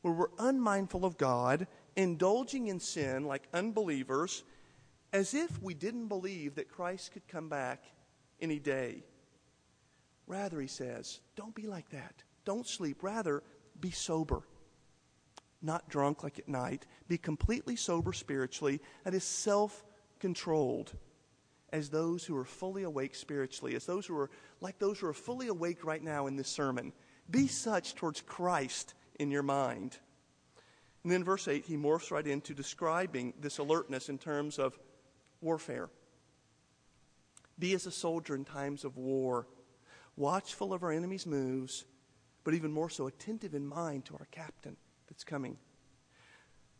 where 0.00 0.14
we're 0.14 0.28
unmindful 0.38 1.04
of 1.04 1.18
God, 1.18 1.66
indulging 1.96 2.68
in 2.68 2.80
sin 2.80 3.24
like 3.26 3.48
unbelievers, 3.52 4.44
as 5.12 5.34
if 5.34 5.60
we 5.60 5.74
didn't 5.74 6.08
believe 6.08 6.54
that 6.54 6.70
Christ 6.70 7.12
could 7.12 7.28
come 7.28 7.48
back 7.48 7.84
any 8.40 8.58
day. 8.58 9.02
Rather, 10.26 10.60
he 10.60 10.68
says, 10.68 11.20
don't 11.36 11.54
be 11.54 11.66
like 11.66 11.90
that. 11.90 12.22
Don't 12.44 12.66
sleep. 12.66 13.02
Rather, 13.02 13.42
be 13.78 13.90
sober 13.90 14.44
not 15.62 15.88
drunk 15.88 16.22
like 16.22 16.38
at 16.38 16.48
night. 16.48 16.86
Be 17.08 17.16
completely 17.16 17.76
sober 17.76 18.12
spiritually. 18.12 18.80
That 19.04 19.14
is 19.14 19.24
self 19.24 19.84
controlled 20.18 20.92
as 21.72 21.88
those 21.88 22.24
who 22.24 22.36
are 22.36 22.44
fully 22.44 22.82
awake 22.82 23.14
spiritually, 23.14 23.74
as 23.74 23.86
those 23.86 24.06
who 24.06 24.16
are 24.16 24.30
like 24.60 24.78
those 24.78 24.98
who 24.98 25.06
are 25.06 25.14
fully 25.14 25.48
awake 25.48 25.84
right 25.84 26.02
now 26.02 26.26
in 26.26 26.36
this 26.36 26.48
sermon. 26.48 26.92
Be 27.30 27.46
such 27.46 27.94
towards 27.94 28.20
Christ 28.20 28.94
in 29.18 29.30
your 29.30 29.42
mind. 29.42 29.96
And 31.02 31.10
then, 31.10 31.24
verse 31.24 31.48
8, 31.48 31.64
he 31.64 31.76
morphs 31.76 32.10
right 32.10 32.26
into 32.26 32.54
describing 32.54 33.34
this 33.40 33.58
alertness 33.58 34.08
in 34.08 34.18
terms 34.18 34.58
of 34.58 34.78
warfare. 35.40 35.88
Be 37.58 37.74
as 37.74 37.86
a 37.86 37.90
soldier 37.90 38.34
in 38.34 38.44
times 38.44 38.84
of 38.84 38.96
war, 38.96 39.48
watchful 40.16 40.72
of 40.72 40.82
our 40.82 40.92
enemy's 40.92 41.26
moves, 41.26 41.84
but 42.44 42.54
even 42.54 42.72
more 42.72 42.90
so, 42.90 43.06
attentive 43.06 43.54
in 43.54 43.66
mind 43.66 44.04
to 44.06 44.14
our 44.14 44.26
captain 44.30 44.76
that's 45.08 45.24
coming. 45.24 45.56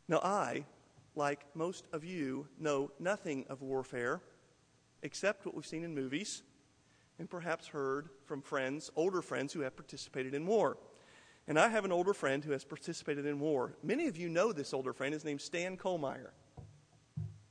Now, 0.08 0.20
I, 0.22 0.64
like 1.14 1.44
most 1.54 1.86
of 1.92 2.04
you, 2.04 2.46
know 2.58 2.90
nothing 2.98 3.46
of 3.48 3.62
warfare 3.62 4.20
except 5.02 5.44
what 5.44 5.54
we've 5.54 5.66
seen 5.66 5.84
in 5.84 5.94
movies 5.94 6.42
and 7.18 7.28
perhaps 7.28 7.68
heard 7.68 8.08
from 8.24 8.42
friends, 8.42 8.90
older 8.96 9.22
friends 9.22 9.52
who 9.52 9.60
have 9.60 9.76
participated 9.76 10.34
in 10.34 10.46
war. 10.46 10.76
And 11.48 11.58
I 11.58 11.68
have 11.68 11.84
an 11.84 11.92
older 11.92 12.14
friend 12.14 12.44
who 12.44 12.52
has 12.52 12.64
participated 12.64 13.26
in 13.26 13.40
war. 13.40 13.74
Many 13.82 14.06
of 14.06 14.16
you 14.16 14.28
know 14.28 14.52
this 14.52 14.72
older 14.72 14.92
friend. 14.92 15.12
His 15.12 15.24
name's 15.24 15.44
Stan 15.44 15.76
Kohlmeyer. 15.76 16.30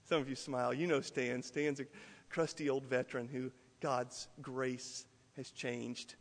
Some 0.05 0.21
of 0.21 0.29
you 0.29 0.35
smile. 0.35 0.73
You 0.73 0.87
know 0.87 1.01
Stan. 1.01 1.43
Stan's 1.43 1.79
a 1.79 1.85
crusty 2.29 2.69
old 2.69 2.85
veteran 2.85 3.27
who 3.27 3.51
God's 3.81 4.27
grace 4.41 5.05
has 5.35 5.51
changed. 5.51 6.15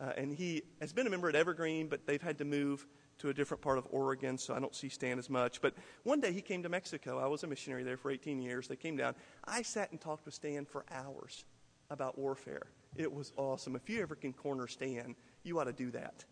Uh, 0.00 0.12
and 0.16 0.34
he 0.34 0.62
has 0.80 0.92
been 0.92 1.06
a 1.06 1.10
member 1.10 1.28
at 1.28 1.34
Evergreen, 1.34 1.86
but 1.86 2.06
they've 2.06 2.22
had 2.22 2.38
to 2.38 2.44
move 2.44 2.86
to 3.18 3.28
a 3.28 3.34
different 3.34 3.60
part 3.60 3.76
of 3.76 3.86
Oregon, 3.90 4.38
so 4.38 4.54
I 4.54 4.60
don't 4.60 4.74
see 4.74 4.88
Stan 4.88 5.18
as 5.18 5.28
much. 5.28 5.60
But 5.60 5.74
one 6.04 6.20
day 6.20 6.32
he 6.32 6.40
came 6.40 6.62
to 6.62 6.70
Mexico. 6.70 7.18
I 7.18 7.26
was 7.26 7.42
a 7.42 7.46
missionary 7.46 7.82
there 7.82 7.98
for 7.98 8.10
18 8.10 8.40
years. 8.40 8.66
They 8.66 8.76
came 8.76 8.96
down. 8.96 9.14
I 9.44 9.60
sat 9.60 9.90
and 9.90 10.00
talked 10.00 10.24
with 10.24 10.34
Stan 10.34 10.64
for 10.64 10.86
hours 10.90 11.44
about 11.90 12.18
warfare. 12.18 12.62
It 12.96 13.12
was 13.12 13.32
awesome. 13.36 13.76
If 13.76 13.90
you 13.90 14.00
ever 14.00 14.14
can 14.14 14.32
corner 14.32 14.66
Stan, 14.66 15.14
you 15.42 15.60
ought 15.60 15.64
to 15.64 15.72
do 15.72 15.90
that. 15.90 16.24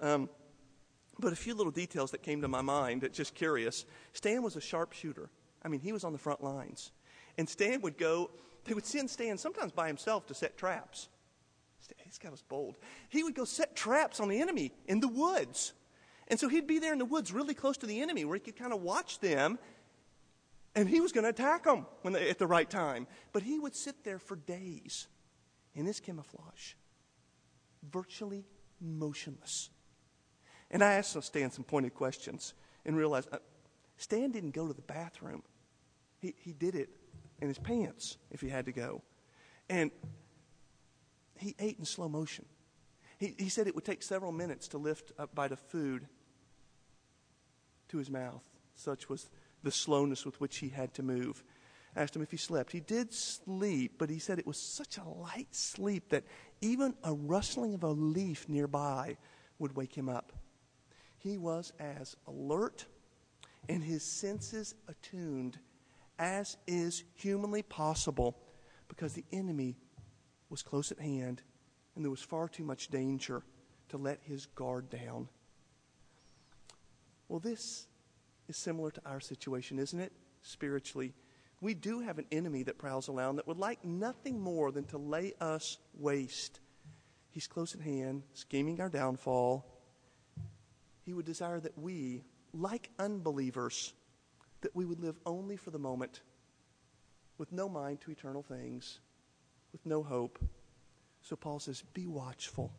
Um, 0.00 0.28
but 1.20 1.32
a 1.32 1.36
few 1.36 1.54
little 1.54 1.70
details 1.70 2.10
that 2.10 2.22
came 2.22 2.42
to 2.42 2.48
my 2.48 2.62
mind 2.62 3.02
that 3.02 3.12
just 3.12 3.36
curious. 3.36 3.84
Stan 4.12 4.42
was 4.42 4.56
a 4.56 4.60
sharpshooter. 4.60 5.30
I 5.62 5.68
mean, 5.68 5.80
he 5.80 5.92
was 5.92 6.02
on 6.02 6.12
the 6.12 6.18
front 6.18 6.42
lines. 6.42 6.90
And 7.38 7.48
Stan 7.48 7.80
would 7.82 7.96
go, 7.96 8.30
they 8.64 8.74
would 8.74 8.86
send 8.86 9.08
Stan 9.08 9.38
sometimes 9.38 9.70
by 9.70 9.86
himself 9.86 10.26
to 10.26 10.34
set 10.34 10.56
traps. 10.56 11.08
This 12.06 12.18
guy 12.18 12.30
was 12.30 12.42
bold. 12.42 12.76
He 13.08 13.22
would 13.22 13.34
go 13.34 13.44
set 13.44 13.76
traps 13.76 14.20
on 14.20 14.28
the 14.28 14.40
enemy 14.40 14.72
in 14.86 15.00
the 15.00 15.08
woods. 15.08 15.72
And 16.28 16.40
so 16.40 16.48
he'd 16.48 16.66
be 16.66 16.78
there 16.78 16.92
in 16.92 16.98
the 16.98 17.04
woods 17.04 17.32
really 17.32 17.54
close 17.54 17.76
to 17.78 17.86
the 17.86 18.00
enemy 18.00 18.24
where 18.24 18.36
he 18.36 18.40
could 18.40 18.56
kind 18.56 18.72
of 18.72 18.80
watch 18.80 19.20
them 19.20 19.58
and 20.74 20.88
he 20.88 21.00
was 21.00 21.12
going 21.12 21.24
to 21.24 21.30
attack 21.30 21.64
them 21.64 21.86
when 22.02 22.14
they, 22.14 22.28
at 22.28 22.38
the 22.38 22.46
right 22.46 22.68
time. 22.68 23.06
But 23.32 23.42
he 23.42 23.58
would 23.58 23.76
sit 23.76 24.04
there 24.04 24.18
for 24.18 24.36
days 24.36 25.06
in 25.74 25.86
his 25.86 26.00
camouflage, 26.00 26.74
virtually 27.88 28.44
motionless. 28.80 29.70
And 30.70 30.82
I 30.82 30.94
asked 30.94 31.20
Stan 31.22 31.50
some 31.50 31.64
pointed 31.64 31.94
questions 31.94 32.54
and 32.84 32.96
realized 32.96 33.28
uh, 33.32 33.38
Stan 33.96 34.32
didn't 34.32 34.50
go 34.50 34.66
to 34.66 34.74
the 34.74 34.82
bathroom. 34.82 35.42
He, 36.18 36.34
he 36.38 36.52
did 36.52 36.74
it 36.74 36.88
in 37.40 37.48
his 37.48 37.58
pants 37.58 38.16
if 38.30 38.40
he 38.40 38.48
had 38.48 38.66
to 38.66 38.72
go. 38.72 39.02
And 39.68 39.90
he 41.38 41.54
ate 41.58 41.78
in 41.78 41.84
slow 41.84 42.08
motion. 42.08 42.44
He, 43.18 43.34
he 43.38 43.48
said 43.48 43.66
it 43.66 43.74
would 43.74 43.84
take 43.84 44.02
several 44.02 44.32
minutes 44.32 44.68
to 44.68 44.78
lift 44.78 45.12
a 45.18 45.26
bite 45.26 45.52
of 45.52 45.58
food 45.58 46.06
to 47.88 47.98
his 47.98 48.10
mouth. 48.10 48.44
Such 48.74 49.08
was 49.08 49.28
the 49.62 49.70
slowness 49.70 50.24
with 50.24 50.40
which 50.40 50.58
he 50.58 50.68
had 50.68 50.94
to 50.94 51.02
move. 51.02 51.44
I 51.96 52.02
asked 52.02 52.16
him 52.16 52.22
if 52.22 52.30
he 52.30 52.36
slept. 52.36 52.72
He 52.72 52.80
did 52.80 53.12
sleep, 53.12 53.94
but 53.98 54.10
he 54.10 54.18
said 54.18 54.38
it 54.38 54.46
was 54.46 54.58
such 54.58 54.98
a 54.98 55.08
light 55.08 55.54
sleep 55.54 56.08
that 56.10 56.24
even 56.60 56.94
a 57.04 57.14
rustling 57.14 57.74
of 57.74 57.84
a 57.84 57.90
leaf 57.90 58.48
nearby 58.48 59.16
would 59.58 59.76
wake 59.76 59.96
him 59.96 60.08
up. 60.08 60.32
He 61.18 61.38
was 61.38 61.72
as 61.78 62.16
alert 62.26 62.86
and 63.68 63.82
his 63.82 64.02
senses 64.02 64.74
attuned 64.88 65.58
as 66.18 66.56
is 66.66 67.04
humanly 67.14 67.62
possible 67.62 68.36
because 68.88 69.14
the 69.14 69.24
enemy 69.32 69.76
was 70.54 70.62
close 70.62 70.92
at 70.92 71.00
hand 71.00 71.42
and 71.96 72.04
there 72.04 72.12
was 72.12 72.22
far 72.22 72.48
too 72.48 72.62
much 72.62 72.86
danger 72.86 73.42
to 73.88 73.96
let 73.96 74.20
his 74.22 74.46
guard 74.46 74.88
down. 74.88 75.26
Well, 77.28 77.40
this 77.40 77.88
is 78.46 78.56
similar 78.56 78.92
to 78.92 79.00
our 79.04 79.18
situation, 79.18 79.80
isn't 79.80 79.98
it? 79.98 80.12
Spiritually. 80.42 81.12
We 81.60 81.74
do 81.74 81.98
have 81.98 82.20
an 82.20 82.26
enemy 82.30 82.62
that 82.62 82.78
prowls 82.78 83.08
around 83.08 83.34
that 83.34 83.48
would 83.48 83.58
like 83.58 83.84
nothing 83.84 84.38
more 84.38 84.70
than 84.70 84.84
to 84.84 84.96
lay 84.96 85.32
us 85.40 85.78
waste. 85.92 86.60
He's 87.32 87.48
close 87.48 87.74
at 87.74 87.80
hand, 87.80 88.22
scheming 88.34 88.80
our 88.80 88.88
downfall. 88.88 89.66
He 91.02 91.14
would 91.14 91.26
desire 91.26 91.58
that 91.58 91.76
we, 91.76 92.22
like 92.52 92.90
unbelievers, 93.00 93.92
that 94.60 94.76
we 94.76 94.84
would 94.84 95.00
live 95.00 95.18
only 95.26 95.56
for 95.56 95.72
the 95.72 95.80
moment, 95.80 96.20
with 97.38 97.50
no 97.50 97.68
mind 97.68 98.02
to 98.02 98.12
eternal 98.12 98.44
things, 98.44 99.00
with 99.74 99.84
no 99.84 100.04
hope. 100.04 100.38
So 101.20 101.34
Paul 101.34 101.58
says, 101.58 101.82
Be 101.92 102.06
watchful, 102.06 102.72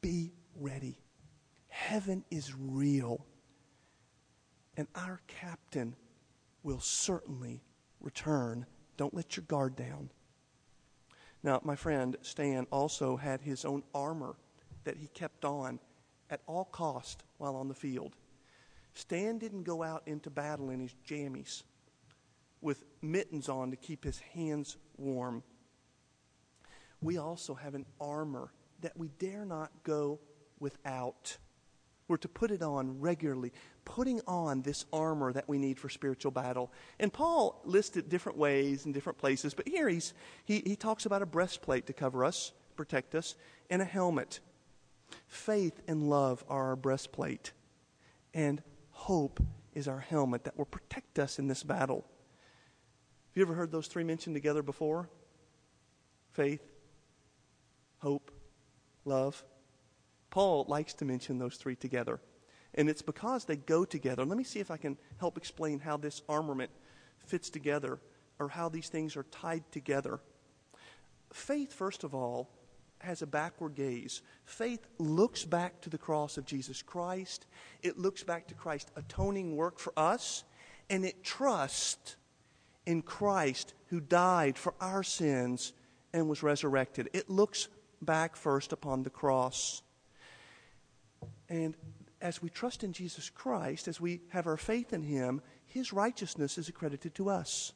be 0.00 0.32
ready. 0.54 1.00
Heaven 1.68 2.24
is 2.30 2.54
real, 2.56 3.26
and 4.76 4.86
our 4.94 5.20
captain 5.26 5.96
will 6.62 6.80
certainly 6.80 7.62
return. 8.00 8.66
Don't 8.96 9.14
let 9.14 9.36
your 9.36 9.44
guard 9.48 9.74
down. 9.74 10.10
Now, 11.42 11.60
my 11.64 11.74
friend 11.74 12.16
Stan 12.22 12.66
also 12.70 13.16
had 13.16 13.40
his 13.40 13.64
own 13.64 13.82
armor 13.92 14.36
that 14.84 14.96
he 14.96 15.08
kept 15.08 15.44
on 15.44 15.80
at 16.28 16.40
all 16.46 16.66
cost 16.66 17.24
while 17.38 17.56
on 17.56 17.66
the 17.66 17.74
field. 17.74 18.14
Stan 18.94 19.38
didn't 19.38 19.64
go 19.64 19.82
out 19.82 20.02
into 20.06 20.30
battle 20.30 20.70
in 20.70 20.78
his 20.80 20.94
jammies 21.04 21.64
with 22.60 22.84
mittens 23.02 23.48
on 23.48 23.70
to 23.70 23.76
keep 23.76 24.04
his 24.04 24.20
hands 24.20 24.76
warm. 24.96 25.42
We 27.02 27.18
also 27.18 27.54
have 27.54 27.74
an 27.74 27.86
armor 28.00 28.52
that 28.80 28.96
we 28.96 29.08
dare 29.18 29.44
not 29.44 29.70
go 29.84 30.20
without. 30.58 31.36
We're 32.08 32.16
to 32.18 32.28
put 32.28 32.50
it 32.50 32.62
on 32.62 33.00
regularly, 33.00 33.52
putting 33.84 34.20
on 34.26 34.62
this 34.62 34.84
armor 34.92 35.32
that 35.32 35.48
we 35.48 35.58
need 35.58 35.78
for 35.78 35.88
spiritual 35.88 36.32
battle. 36.32 36.72
And 36.98 37.12
Paul 37.12 37.60
listed 37.64 38.08
different 38.08 38.36
ways 38.36 38.84
in 38.84 38.92
different 38.92 39.18
places, 39.18 39.54
but 39.54 39.68
here 39.68 39.88
he's, 39.88 40.12
he, 40.44 40.62
he 40.66 40.76
talks 40.76 41.06
about 41.06 41.22
a 41.22 41.26
breastplate 41.26 41.86
to 41.86 41.92
cover 41.92 42.24
us, 42.24 42.52
protect 42.76 43.14
us, 43.14 43.36
and 43.70 43.80
a 43.80 43.84
helmet. 43.84 44.40
Faith 45.28 45.80
and 45.86 46.08
love 46.10 46.44
are 46.48 46.68
our 46.68 46.76
breastplate, 46.76 47.52
and 48.34 48.62
hope 48.90 49.40
is 49.74 49.88
our 49.88 50.00
helmet 50.00 50.44
that 50.44 50.58
will 50.58 50.64
protect 50.66 51.18
us 51.18 51.38
in 51.38 51.48
this 51.48 51.62
battle. 51.62 52.04
Have 53.28 53.36
you 53.36 53.42
ever 53.42 53.54
heard 53.54 53.70
those 53.70 53.86
three 53.86 54.04
mentioned 54.04 54.34
together 54.34 54.62
before? 54.62 55.08
Faith, 56.32 56.69
hope, 58.00 58.30
love. 59.04 59.42
Paul 60.30 60.64
likes 60.68 60.94
to 60.94 61.04
mention 61.04 61.38
those 61.38 61.56
three 61.56 61.76
together. 61.76 62.20
And 62.74 62.88
it's 62.88 63.02
because 63.02 63.44
they 63.44 63.56
go 63.56 63.84
together. 63.84 64.24
Let 64.24 64.38
me 64.38 64.44
see 64.44 64.60
if 64.60 64.70
I 64.70 64.76
can 64.76 64.96
help 65.18 65.36
explain 65.36 65.80
how 65.80 65.96
this 65.96 66.22
armament 66.28 66.70
fits 67.26 67.50
together 67.50 67.98
or 68.38 68.48
how 68.48 68.68
these 68.68 68.88
things 68.88 69.16
are 69.16 69.24
tied 69.24 69.70
together. 69.72 70.20
Faith, 71.32 71.72
first 71.72 72.04
of 72.04 72.14
all, 72.14 72.48
has 73.00 73.22
a 73.22 73.26
backward 73.26 73.74
gaze. 73.74 74.22
Faith 74.44 74.86
looks 74.98 75.44
back 75.44 75.80
to 75.80 75.90
the 75.90 75.98
cross 75.98 76.36
of 76.36 76.44
Jesus 76.44 76.82
Christ, 76.82 77.46
it 77.82 77.98
looks 77.98 78.22
back 78.22 78.46
to 78.48 78.54
Christ's 78.54 78.90
atoning 78.96 79.56
work 79.56 79.78
for 79.78 79.92
us, 79.96 80.44
and 80.88 81.04
it 81.04 81.24
trusts 81.24 82.16
in 82.86 83.02
Christ 83.02 83.74
who 83.86 84.00
died 84.00 84.58
for 84.58 84.74
our 84.80 85.02
sins 85.02 85.72
and 86.12 86.28
was 86.28 86.42
resurrected. 86.42 87.08
It 87.12 87.30
looks 87.30 87.68
back 88.02 88.36
first 88.36 88.72
upon 88.72 89.02
the 89.02 89.10
cross. 89.10 89.82
And 91.48 91.76
as 92.20 92.42
we 92.42 92.50
trust 92.50 92.84
in 92.84 92.92
Jesus 92.92 93.30
Christ, 93.30 93.88
as 93.88 94.00
we 94.00 94.20
have 94.28 94.46
our 94.46 94.56
faith 94.56 94.92
in 94.92 95.02
Him, 95.02 95.42
His 95.66 95.92
righteousness 95.92 96.58
is 96.58 96.68
accredited 96.68 97.14
to 97.16 97.28
us 97.30 97.72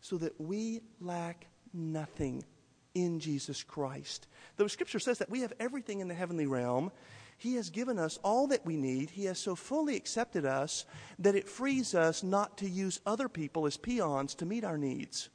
so 0.00 0.18
that 0.18 0.40
we 0.40 0.80
lack 1.00 1.46
nothing 1.72 2.44
in 2.94 3.20
Jesus 3.20 3.62
Christ. 3.62 4.26
The 4.56 4.68
scripture 4.68 4.98
says 4.98 5.18
that 5.18 5.30
we 5.30 5.40
have 5.40 5.52
everything 5.60 6.00
in 6.00 6.08
the 6.08 6.14
heavenly 6.14 6.46
realm. 6.46 6.90
He 7.36 7.56
has 7.56 7.68
given 7.68 7.98
us 7.98 8.18
all 8.22 8.46
that 8.46 8.64
we 8.64 8.76
need. 8.76 9.10
He 9.10 9.26
has 9.26 9.38
so 9.38 9.54
fully 9.54 9.96
accepted 9.96 10.46
us 10.46 10.86
that 11.18 11.34
it 11.34 11.48
frees 11.48 11.94
us 11.94 12.22
not 12.22 12.56
to 12.58 12.68
use 12.68 13.00
other 13.04 13.28
people 13.28 13.66
as 13.66 13.76
peons 13.76 14.34
to 14.36 14.46
meet 14.46 14.64
our 14.64 14.78
needs. 14.78 15.28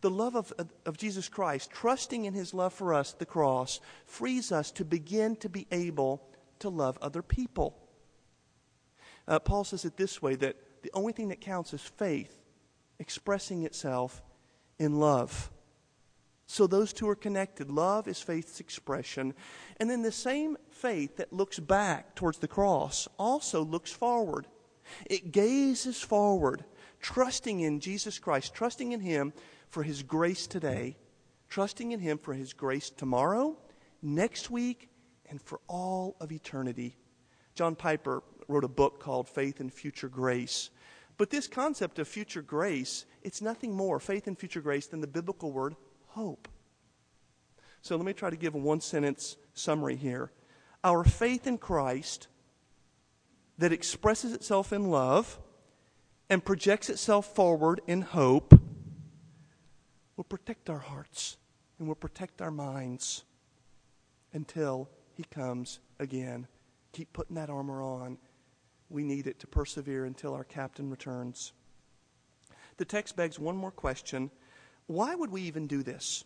The 0.00 0.10
love 0.10 0.36
of, 0.36 0.52
of 0.86 0.96
Jesus 0.96 1.28
Christ, 1.28 1.70
trusting 1.70 2.24
in 2.24 2.34
his 2.34 2.54
love 2.54 2.72
for 2.72 2.94
us, 2.94 3.12
the 3.12 3.26
cross, 3.26 3.80
frees 4.06 4.52
us 4.52 4.70
to 4.72 4.84
begin 4.84 5.36
to 5.36 5.48
be 5.48 5.66
able 5.72 6.22
to 6.60 6.68
love 6.68 6.98
other 7.02 7.22
people. 7.22 7.76
Uh, 9.26 9.38
Paul 9.38 9.64
says 9.64 9.84
it 9.84 9.96
this 9.96 10.22
way 10.22 10.36
that 10.36 10.56
the 10.82 10.90
only 10.94 11.12
thing 11.12 11.28
that 11.28 11.40
counts 11.40 11.74
is 11.74 11.82
faith 11.82 12.38
expressing 12.98 13.64
itself 13.64 14.22
in 14.78 14.98
love. 14.98 15.50
So 16.46 16.66
those 16.66 16.94
two 16.94 17.08
are 17.08 17.14
connected. 17.14 17.70
Love 17.70 18.08
is 18.08 18.20
faith's 18.20 18.58
expression. 18.58 19.34
And 19.78 19.90
then 19.90 20.02
the 20.02 20.10
same 20.12 20.56
faith 20.70 21.16
that 21.18 21.32
looks 21.32 21.58
back 21.58 22.14
towards 22.14 22.38
the 22.38 22.48
cross 22.48 23.06
also 23.18 23.62
looks 23.62 23.92
forward. 23.92 24.46
It 25.04 25.30
gazes 25.30 26.00
forward, 26.00 26.64
trusting 27.00 27.60
in 27.60 27.80
Jesus 27.80 28.18
Christ, 28.18 28.54
trusting 28.54 28.92
in 28.92 29.00
Him 29.00 29.34
for 29.70 29.82
His 29.82 30.02
grace 30.02 30.46
today, 30.46 30.96
trusting 31.48 31.92
in 31.92 32.00
Him 32.00 32.18
for 32.18 32.34
His 32.34 32.52
grace 32.52 32.90
tomorrow, 32.90 33.56
next 34.02 34.50
week, 34.50 34.88
and 35.30 35.40
for 35.40 35.60
all 35.68 36.16
of 36.20 36.32
eternity. 36.32 36.96
John 37.54 37.74
Piper 37.74 38.22
wrote 38.48 38.64
a 38.64 38.68
book 38.68 39.00
called 39.00 39.28
Faith 39.28 39.60
and 39.60 39.72
Future 39.72 40.08
Grace. 40.08 40.70
But 41.16 41.30
this 41.30 41.48
concept 41.48 41.98
of 41.98 42.06
future 42.06 42.42
grace, 42.42 43.04
it's 43.22 43.42
nothing 43.42 43.74
more, 43.74 43.98
faith 43.98 44.26
and 44.26 44.38
future 44.38 44.60
grace, 44.60 44.86
than 44.86 45.00
the 45.00 45.06
biblical 45.06 45.50
word 45.52 45.74
hope. 46.06 46.48
So 47.82 47.96
let 47.96 48.06
me 48.06 48.12
try 48.12 48.30
to 48.30 48.36
give 48.36 48.54
a 48.54 48.58
one 48.58 48.80
sentence 48.80 49.36
summary 49.54 49.96
here. 49.96 50.30
Our 50.84 51.04
faith 51.04 51.46
in 51.46 51.58
Christ 51.58 52.28
that 53.58 53.72
expresses 53.72 54.32
itself 54.32 54.72
in 54.72 54.90
love 54.90 55.38
and 56.30 56.44
projects 56.44 56.88
itself 56.88 57.34
forward 57.34 57.80
in 57.86 58.02
hope 58.02 58.57
will 60.18 60.24
protect 60.24 60.68
our 60.68 60.80
hearts 60.80 61.36
and 61.78 61.86
will 61.86 61.94
protect 61.94 62.42
our 62.42 62.50
minds 62.50 63.22
until 64.32 64.90
he 65.14 65.22
comes 65.22 65.78
again. 66.00 66.48
Keep 66.92 67.12
putting 67.12 67.36
that 67.36 67.48
armor 67.48 67.80
on. 67.80 68.18
We 68.90 69.04
need 69.04 69.28
it 69.28 69.38
to 69.38 69.46
persevere 69.46 70.04
until 70.04 70.34
our 70.34 70.42
captain 70.42 70.90
returns. 70.90 71.52
The 72.78 72.84
text 72.84 73.14
begs 73.16 73.38
one 73.38 73.56
more 73.56 73.70
question 73.70 74.30
why 74.88 75.14
would 75.14 75.30
we 75.30 75.42
even 75.42 75.66
do 75.66 75.82
this? 75.82 76.24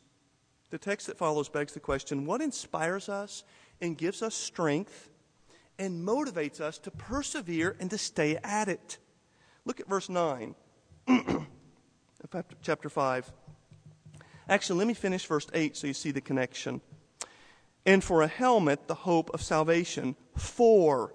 The 0.70 0.78
text 0.78 1.08
that 1.08 1.18
follows 1.18 1.48
begs 1.48 1.74
the 1.74 1.80
question 1.80 2.24
what 2.24 2.40
inspires 2.40 3.10
us 3.10 3.44
and 3.82 3.98
gives 3.98 4.22
us 4.22 4.34
strength 4.34 5.10
and 5.78 6.06
motivates 6.06 6.60
us 6.60 6.78
to 6.78 6.90
persevere 6.90 7.76
and 7.78 7.90
to 7.90 7.98
stay 7.98 8.38
at 8.42 8.68
it? 8.68 8.96
Look 9.66 9.80
at 9.80 9.88
verse 9.88 10.08
9 10.08 10.54
of 11.08 11.46
chapter 12.62 12.88
5. 12.88 13.32
Actually, 14.48 14.78
let 14.78 14.88
me 14.88 14.94
finish 14.94 15.26
verse 15.26 15.46
8 15.52 15.76
so 15.76 15.86
you 15.86 15.94
see 15.94 16.10
the 16.10 16.20
connection. 16.20 16.80
And 17.84 18.02
for 18.02 18.22
a 18.22 18.28
helmet, 18.28 18.86
the 18.86 18.94
hope 18.94 19.30
of 19.34 19.42
salvation. 19.42 20.16
For, 20.36 21.14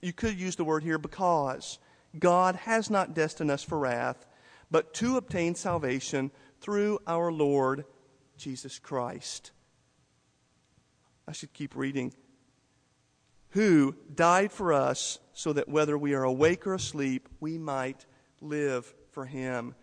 you 0.00 0.12
could 0.12 0.38
use 0.38 0.56
the 0.56 0.64
word 0.64 0.82
here 0.82 0.98
because, 0.98 1.78
God 2.18 2.56
has 2.56 2.90
not 2.90 3.14
destined 3.14 3.50
us 3.50 3.62
for 3.62 3.78
wrath, 3.78 4.26
but 4.70 4.94
to 4.94 5.16
obtain 5.16 5.54
salvation 5.54 6.30
through 6.60 6.98
our 7.06 7.30
Lord 7.30 7.84
Jesus 8.36 8.78
Christ. 8.78 9.52
I 11.28 11.32
should 11.32 11.52
keep 11.52 11.76
reading. 11.76 12.14
Who 13.50 13.96
died 14.14 14.52
for 14.52 14.72
us 14.72 15.18
so 15.32 15.52
that 15.52 15.68
whether 15.68 15.96
we 15.96 16.14
are 16.14 16.24
awake 16.24 16.66
or 16.66 16.74
asleep, 16.74 17.28
we 17.40 17.58
might 17.58 18.06
live 18.40 18.92
for 19.10 19.24
him. 19.24 19.74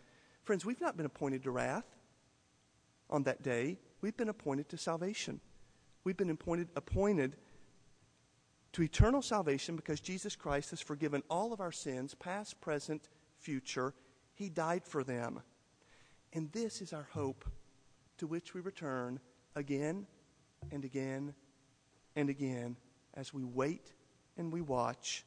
Friends, 0.43 0.65
we've 0.65 0.81
not 0.81 0.97
been 0.97 1.05
appointed 1.05 1.43
to 1.43 1.51
wrath 1.51 1.85
on 3.13 3.23
that 3.23 3.43
day, 3.43 3.77
we've 4.01 4.17
been 4.17 4.29
appointed 4.29 4.67
to 4.69 4.77
salvation. 4.77 5.39
We've 6.03 6.17
been 6.17 6.31
appointed, 6.31 6.67
appointed 6.75 7.37
to 8.73 8.81
eternal 8.81 9.21
salvation 9.21 9.75
because 9.75 9.99
Jesus 9.99 10.35
Christ 10.35 10.71
has 10.71 10.81
forgiven 10.81 11.21
all 11.29 11.53
of 11.53 11.61
our 11.61 11.71
sins, 11.71 12.15
past, 12.15 12.59
present, 12.59 13.07
future. 13.37 13.93
He 14.33 14.49
died 14.49 14.83
for 14.83 15.03
them. 15.03 15.41
And 16.33 16.51
this 16.51 16.81
is 16.81 16.91
our 16.91 17.07
hope 17.11 17.45
to 18.17 18.25
which 18.25 18.55
we 18.55 18.61
return 18.61 19.19
again 19.55 20.07
and 20.71 20.83
again 20.83 21.35
and 22.15 22.29
again 22.29 22.77
as 23.13 23.31
we 23.31 23.43
wait 23.43 23.93
and 24.37 24.51
we 24.51 24.61
watch. 24.61 25.23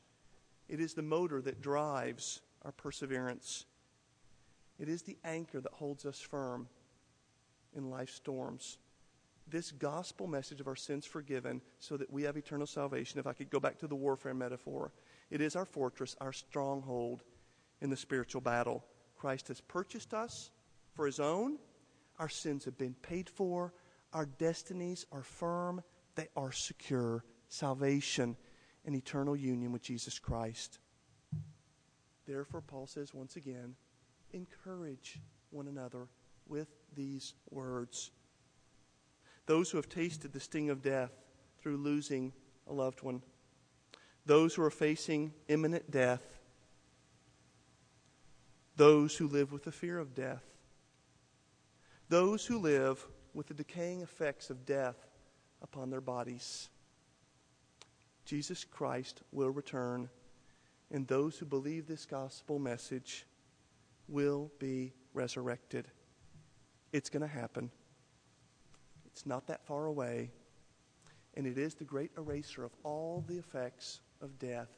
It 0.68 0.80
is 0.80 0.94
the 0.94 1.02
motor 1.02 1.40
that 1.42 1.60
drives 1.60 2.40
our 2.64 2.72
perseverance. 2.72 3.64
It 4.80 4.88
is 4.88 5.02
the 5.02 5.16
anchor 5.24 5.60
that 5.60 5.72
holds 5.72 6.04
us 6.04 6.18
firm 6.18 6.66
in 7.76 7.90
life's 7.90 8.14
storms. 8.14 8.78
This 9.48 9.70
gospel 9.70 10.26
message 10.26 10.60
of 10.60 10.66
our 10.66 10.76
sins 10.76 11.06
forgiven 11.06 11.60
so 11.78 11.96
that 11.96 12.12
we 12.12 12.24
have 12.24 12.36
eternal 12.36 12.66
salvation, 12.66 13.20
if 13.20 13.26
I 13.26 13.32
could 13.32 13.50
go 13.50 13.60
back 13.60 13.78
to 13.78 13.86
the 13.86 13.94
warfare 13.94 14.34
metaphor, 14.34 14.92
it 15.30 15.40
is 15.40 15.54
our 15.54 15.64
fortress, 15.64 16.16
our 16.20 16.32
stronghold 16.32 17.22
in 17.80 17.90
the 17.90 17.96
spiritual 17.96 18.40
battle. 18.40 18.84
Christ 19.16 19.48
has 19.48 19.60
purchased 19.60 20.14
us 20.14 20.50
for 20.94 21.06
his 21.06 21.20
own. 21.20 21.58
Our 22.18 22.28
sins 22.28 22.64
have 22.64 22.76
been 22.76 22.94
paid 23.02 23.28
for. 23.28 23.72
Our 24.12 24.26
destinies 24.26 25.06
are 25.12 25.22
firm, 25.22 25.82
they 26.14 26.28
are 26.36 26.52
secure. 26.52 27.24
Salvation 27.48 28.36
and 28.84 28.94
eternal 28.96 29.36
union 29.36 29.70
with 29.70 29.82
Jesus 29.82 30.18
Christ. 30.18 30.78
Therefore, 32.26 32.60
Paul 32.60 32.86
says 32.86 33.14
once 33.14 33.36
again, 33.36 33.76
encourage 34.32 35.20
one 35.50 35.68
another 35.68 36.08
with 36.48 36.68
these 36.96 37.34
words. 37.50 38.10
Those 39.46 39.70
who 39.70 39.78
have 39.78 39.88
tasted 39.88 40.32
the 40.32 40.40
sting 40.40 40.70
of 40.70 40.82
death 40.82 41.12
through 41.60 41.76
losing 41.76 42.32
a 42.68 42.72
loved 42.72 43.02
one, 43.02 43.22
those 44.24 44.54
who 44.54 44.62
are 44.62 44.70
facing 44.70 45.32
imminent 45.46 45.90
death, 45.90 46.40
those 48.74 49.16
who 49.16 49.28
live 49.28 49.52
with 49.52 49.62
the 49.62 49.72
fear 49.72 49.98
of 49.98 50.14
death, 50.14 50.42
those 52.08 52.44
who 52.44 52.58
live 52.58 53.06
with 53.34 53.46
the 53.46 53.54
decaying 53.54 54.02
effects 54.02 54.50
of 54.50 54.66
death 54.66 54.96
upon 55.62 55.90
their 55.90 56.00
bodies. 56.00 56.68
Jesus 58.24 58.64
Christ 58.64 59.22
will 59.30 59.50
return, 59.50 60.08
and 60.90 61.06
those 61.06 61.38
who 61.38 61.46
believe 61.46 61.86
this 61.86 62.06
gospel 62.06 62.58
message 62.58 63.26
will 64.08 64.50
be 64.58 64.92
resurrected. 65.14 65.86
It's 66.92 67.10
going 67.10 67.22
to 67.22 67.28
happen. 67.28 67.70
It's 69.06 69.26
not 69.26 69.46
that 69.48 69.66
far 69.66 69.86
away, 69.86 70.30
and 71.34 71.46
it 71.46 71.58
is 71.58 71.74
the 71.74 71.84
great 71.84 72.10
eraser 72.16 72.64
of 72.64 72.72
all 72.82 73.24
the 73.26 73.38
effects 73.38 74.00
of 74.20 74.38
death, 74.38 74.70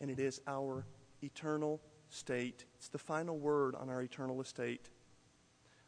and 0.00 0.10
it 0.10 0.18
is 0.18 0.40
our 0.46 0.86
eternal 1.22 1.80
state. 2.08 2.66
It's 2.76 2.88
the 2.88 2.98
final 2.98 3.38
word 3.38 3.74
on 3.74 3.88
our 3.88 4.02
eternal 4.02 4.40
estate. 4.40 4.90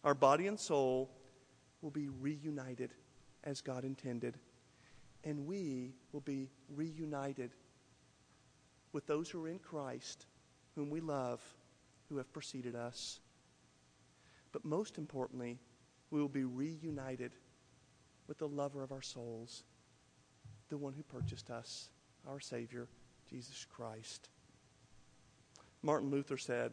Our 0.02 0.14
body 0.14 0.46
and 0.46 0.58
soul 0.58 1.10
will 1.82 1.90
be 1.90 2.08
reunited 2.08 2.94
as 3.44 3.60
God 3.60 3.84
intended, 3.84 4.38
and 5.22 5.46
we 5.46 5.94
will 6.12 6.20
be 6.20 6.48
reunited 6.74 7.52
with 8.92 9.06
those 9.06 9.28
who 9.28 9.44
are 9.44 9.48
in 9.48 9.58
Christ, 9.58 10.26
whom 10.74 10.88
we 10.88 11.00
love, 11.00 11.42
who 12.08 12.16
have 12.16 12.32
preceded 12.32 12.74
us. 12.74 13.20
But 14.54 14.64
most 14.64 14.98
importantly, 14.98 15.58
we 16.12 16.20
will 16.20 16.28
be 16.28 16.44
reunited 16.44 17.32
with 18.28 18.38
the 18.38 18.46
lover 18.46 18.84
of 18.84 18.92
our 18.92 19.02
souls, 19.02 19.64
the 20.68 20.78
one 20.78 20.92
who 20.92 21.02
purchased 21.02 21.50
us, 21.50 21.90
our 22.24 22.38
Savior, 22.38 22.86
Jesus 23.28 23.66
Christ. 23.68 24.28
Martin 25.82 26.08
Luther 26.08 26.38
said, 26.38 26.70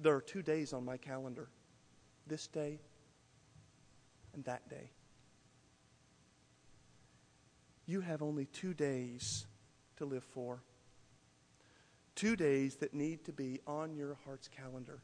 There 0.00 0.14
are 0.14 0.20
two 0.20 0.42
days 0.42 0.74
on 0.74 0.84
my 0.84 0.98
calendar 0.98 1.48
this 2.26 2.46
day 2.46 2.78
and 4.34 4.44
that 4.44 4.68
day. 4.68 4.90
You 7.86 8.02
have 8.02 8.20
only 8.20 8.44
two 8.44 8.74
days 8.74 9.46
to 9.96 10.04
live 10.04 10.24
for. 10.24 10.62
Two 12.14 12.36
days 12.36 12.76
that 12.76 12.92
need 12.92 13.24
to 13.24 13.32
be 13.32 13.60
on 13.66 13.96
your 13.96 14.18
heart's 14.26 14.48
calendar. 14.48 15.00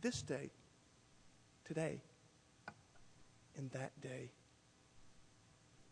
This 0.00 0.22
day, 0.22 0.50
today, 1.64 2.02
and 3.56 3.70
that 3.72 4.00
day. 4.00 4.30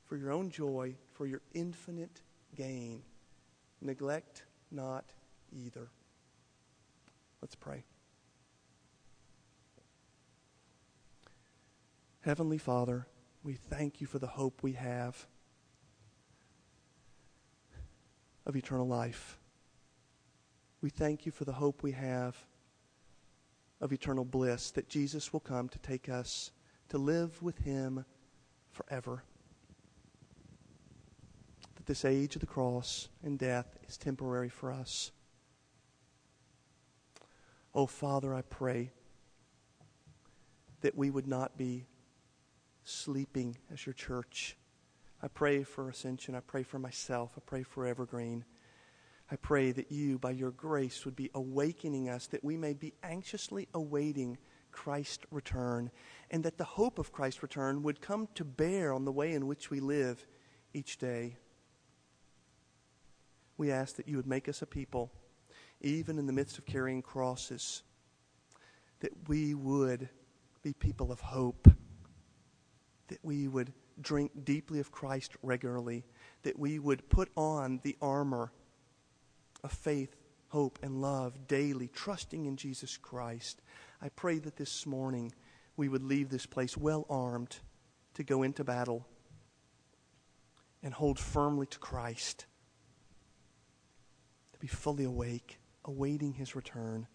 For 0.05 0.16
your 0.16 0.31
own 0.31 0.51
joy, 0.51 0.95
for 1.12 1.27
your 1.27 1.42
infinite 1.53 2.21
gain. 2.55 3.03
Neglect 3.81 4.45
not 4.71 5.05
either. 5.53 5.88
Let's 7.42 7.57
pray. 7.57 7.83
Heavenly 12.21 12.59
Father, 12.59 13.07
we 13.42 13.55
thank 13.55 14.01
you 14.01 14.07
for 14.07 14.19
the 14.19 14.27
hope 14.27 14.62
we 14.62 14.73
have 14.73 15.27
of 18.45 18.57
eternal 18.57 18.87
life. 18.87 19.38
We 20.81 20.90
thank 20.90 21.27
you 21.27 21.33
for 21.33 21.45
the 21.45 21.53
hope 21.53 21.83
we 21.83 21.92
have 21.92 22.37
of 23.81 23.93
eternal 23.93 24.25
bliss, 24.25 24.71
that 24.73 24.89
Jesus 24.89 25.33
will 25.33 25.41
come 25.41 25.69
to 25.69 25.79
take 25.79 26.09
us 26.09 26.51
to 26.89 26.99
live 26.99 27.43
with 27.43 27.59
Him 27.59 28.05
forever. 28.71 29.25
That 31.77 31.87
this 31.87 32.05
age 32.05 32.37
of 32.37 32.41
the 32.41 32.47
cross 32.47 33.09
and 33.23 33.39
death 33.39 33.77
is 33.89 33.97
temporary 33.97 34.49
for 34.49 34.73
us. 34.73 35.12
Oh, 37.75 37.87
Father, 37.87 38.35
I 38.35 38.43
pray 38.43 38.93
that 40.81 40.97
we 40.97 41.11
would 41.11 41.27
not 41.27 41.59
be 41.59 41.85
sleeping 42.85 43.59
as 43.73 43.85
your 43.85 43.93
church. 43.93 44.57
I 45.23 45.29
pray 45.29 45.62
for 45.62 45.89
Ascension. 45.89 46.35
I 46.35 46.41
pray 46.41 46.62
for 46.62 46.79
myself. 46.79 47.33
I 47.37 47.41
pray 47.45 47.62
for 47.62 47.87
Evergreen. 47.87 48.45
I 49.31 49.37
pray 49.37 49.73
that 49.73 49.91
you, 49.91 50.19
by 50.19 50.31
your 50.31 50.53
grace, 50.53 51.05
would 51.05 51.17
be 51.17 51.31
awakening 51.35 52.09
us, 52.09 52.29
that 52.29 52.45
we 52.45 52.57
may 52.57 52.75
be 52.75 52.95
anxiously 53.03 53.69
awaiting 53.75 54.39
Christ's 54.71 55.27
return, 55.33 55.91
and 56.31 56.45
that 56.45 56.59
the 56.59 56.65
hope 56.65 56.99
of 56.99 57.12
Christ's 57.12 57.43
return 57.43 57.83
would 57.83 58.01
come 58.01 58.29
to 58.35 58.45
bear 58.45 58.93
on 58.93 59.05
the 59.05 59.12
way 59.12 59.33
in 59.33 59.47
which 59.47 59.71
we 59.71 59.81
live 59.81 60.25
each 60.75 60.99
day. 60.99 61.37
We 63.57 63.73
ask 63.73 63.97
that 63.97 64.07
you 64.07 64.17
would 64.17 64.27
make 64.27 64.49
us 64.49 64.62
a 64.62 64.67
people, 64.67 65.11
even 65.81 66.19
in 66.19 66.27
the 66.27 66.33
midst 66.33 66.59
of 66.59 66.67
carrying 66.67 67.03
crosses, 67.03 67.83
that 69.01 69.29
we 69.29 69.55
would 69.55 70.09
be 70.62 70.73
people 70.73 71.11
of 71.11 71.21
hope, 71.21 71.69
that 73.09 73.19
we 73.23 73.49
would 73.49 73.73
drink 74.01 74.45
deeply 74.45 74.79
of 74.79 74.93
Christ 74.93 75.33
regularly, 75.43 76.05
that 76.43 76.59
we 76.59 76.79
would 76.79 77.09
put 77.09 77.31
on 77.35 77.81
the 77.83 77.97
armor 78.01 78.53
of 79.62 79.73
faith, 79.73 80.16
hope, 80.49 80.79
and 80.83 81.01
love 81.01 81.47
daily, 81.49 81.88
trusting 81.88 82.47
in 82.47 82.57
Jesus 82.57 82.97
Christ. 82.97 83.61
I 84.01 84.09
pray 84.11 84.38
that 84.38 84.57
this 84.57 84.87
morning 84.87 85.33
we 85.77 85.88
would 85.88 86.03
leave 86.03 86.31
this 86.31 86.47
place 86.47 86.77
well 86.77 87.07
armed 87.09 87.57
to 88.14 88.25
go 88.25 88.42
into 88.42 88.64
battle 88.64 89.07
and 90.83 90.95
hold 90.95 91.19
firmly 91.19 91.66
to 91.66 91.79
Christ, 91.79 92.47
to 94.53 94.59
be 94.59 94.66
fully 94.66 95.05
awake, 95.05 95.59
awaiting 95.85 96.35
his 96.35 96.55
return. 96.55 97.07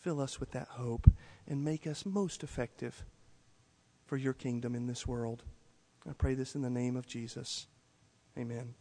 Fill 0.00 0.20
us 0.20 0.40
with 0.40 0.52
that 0.52 0.68
hope 0.68 1.10
and 1.46 1.64
make 1.64 1.86
us 1.86 2.06
most 2.06 2.42
effective 2.42 3.04
for 4.04 4.16
your 4.16 4.32
kingdom 4.32 4.74
in 4.74 4.86
this 4.86 5.06
world. 5.06 5.42
I 6.08 6.12
pray 6.12 6.34
this 6.34 6.54
in 6.54 6.62
the 6.62 6.70
name 6.70 6.96
of 6.96 7.06
Jesus. 7.06 7.66
Amen. 8.36 8.74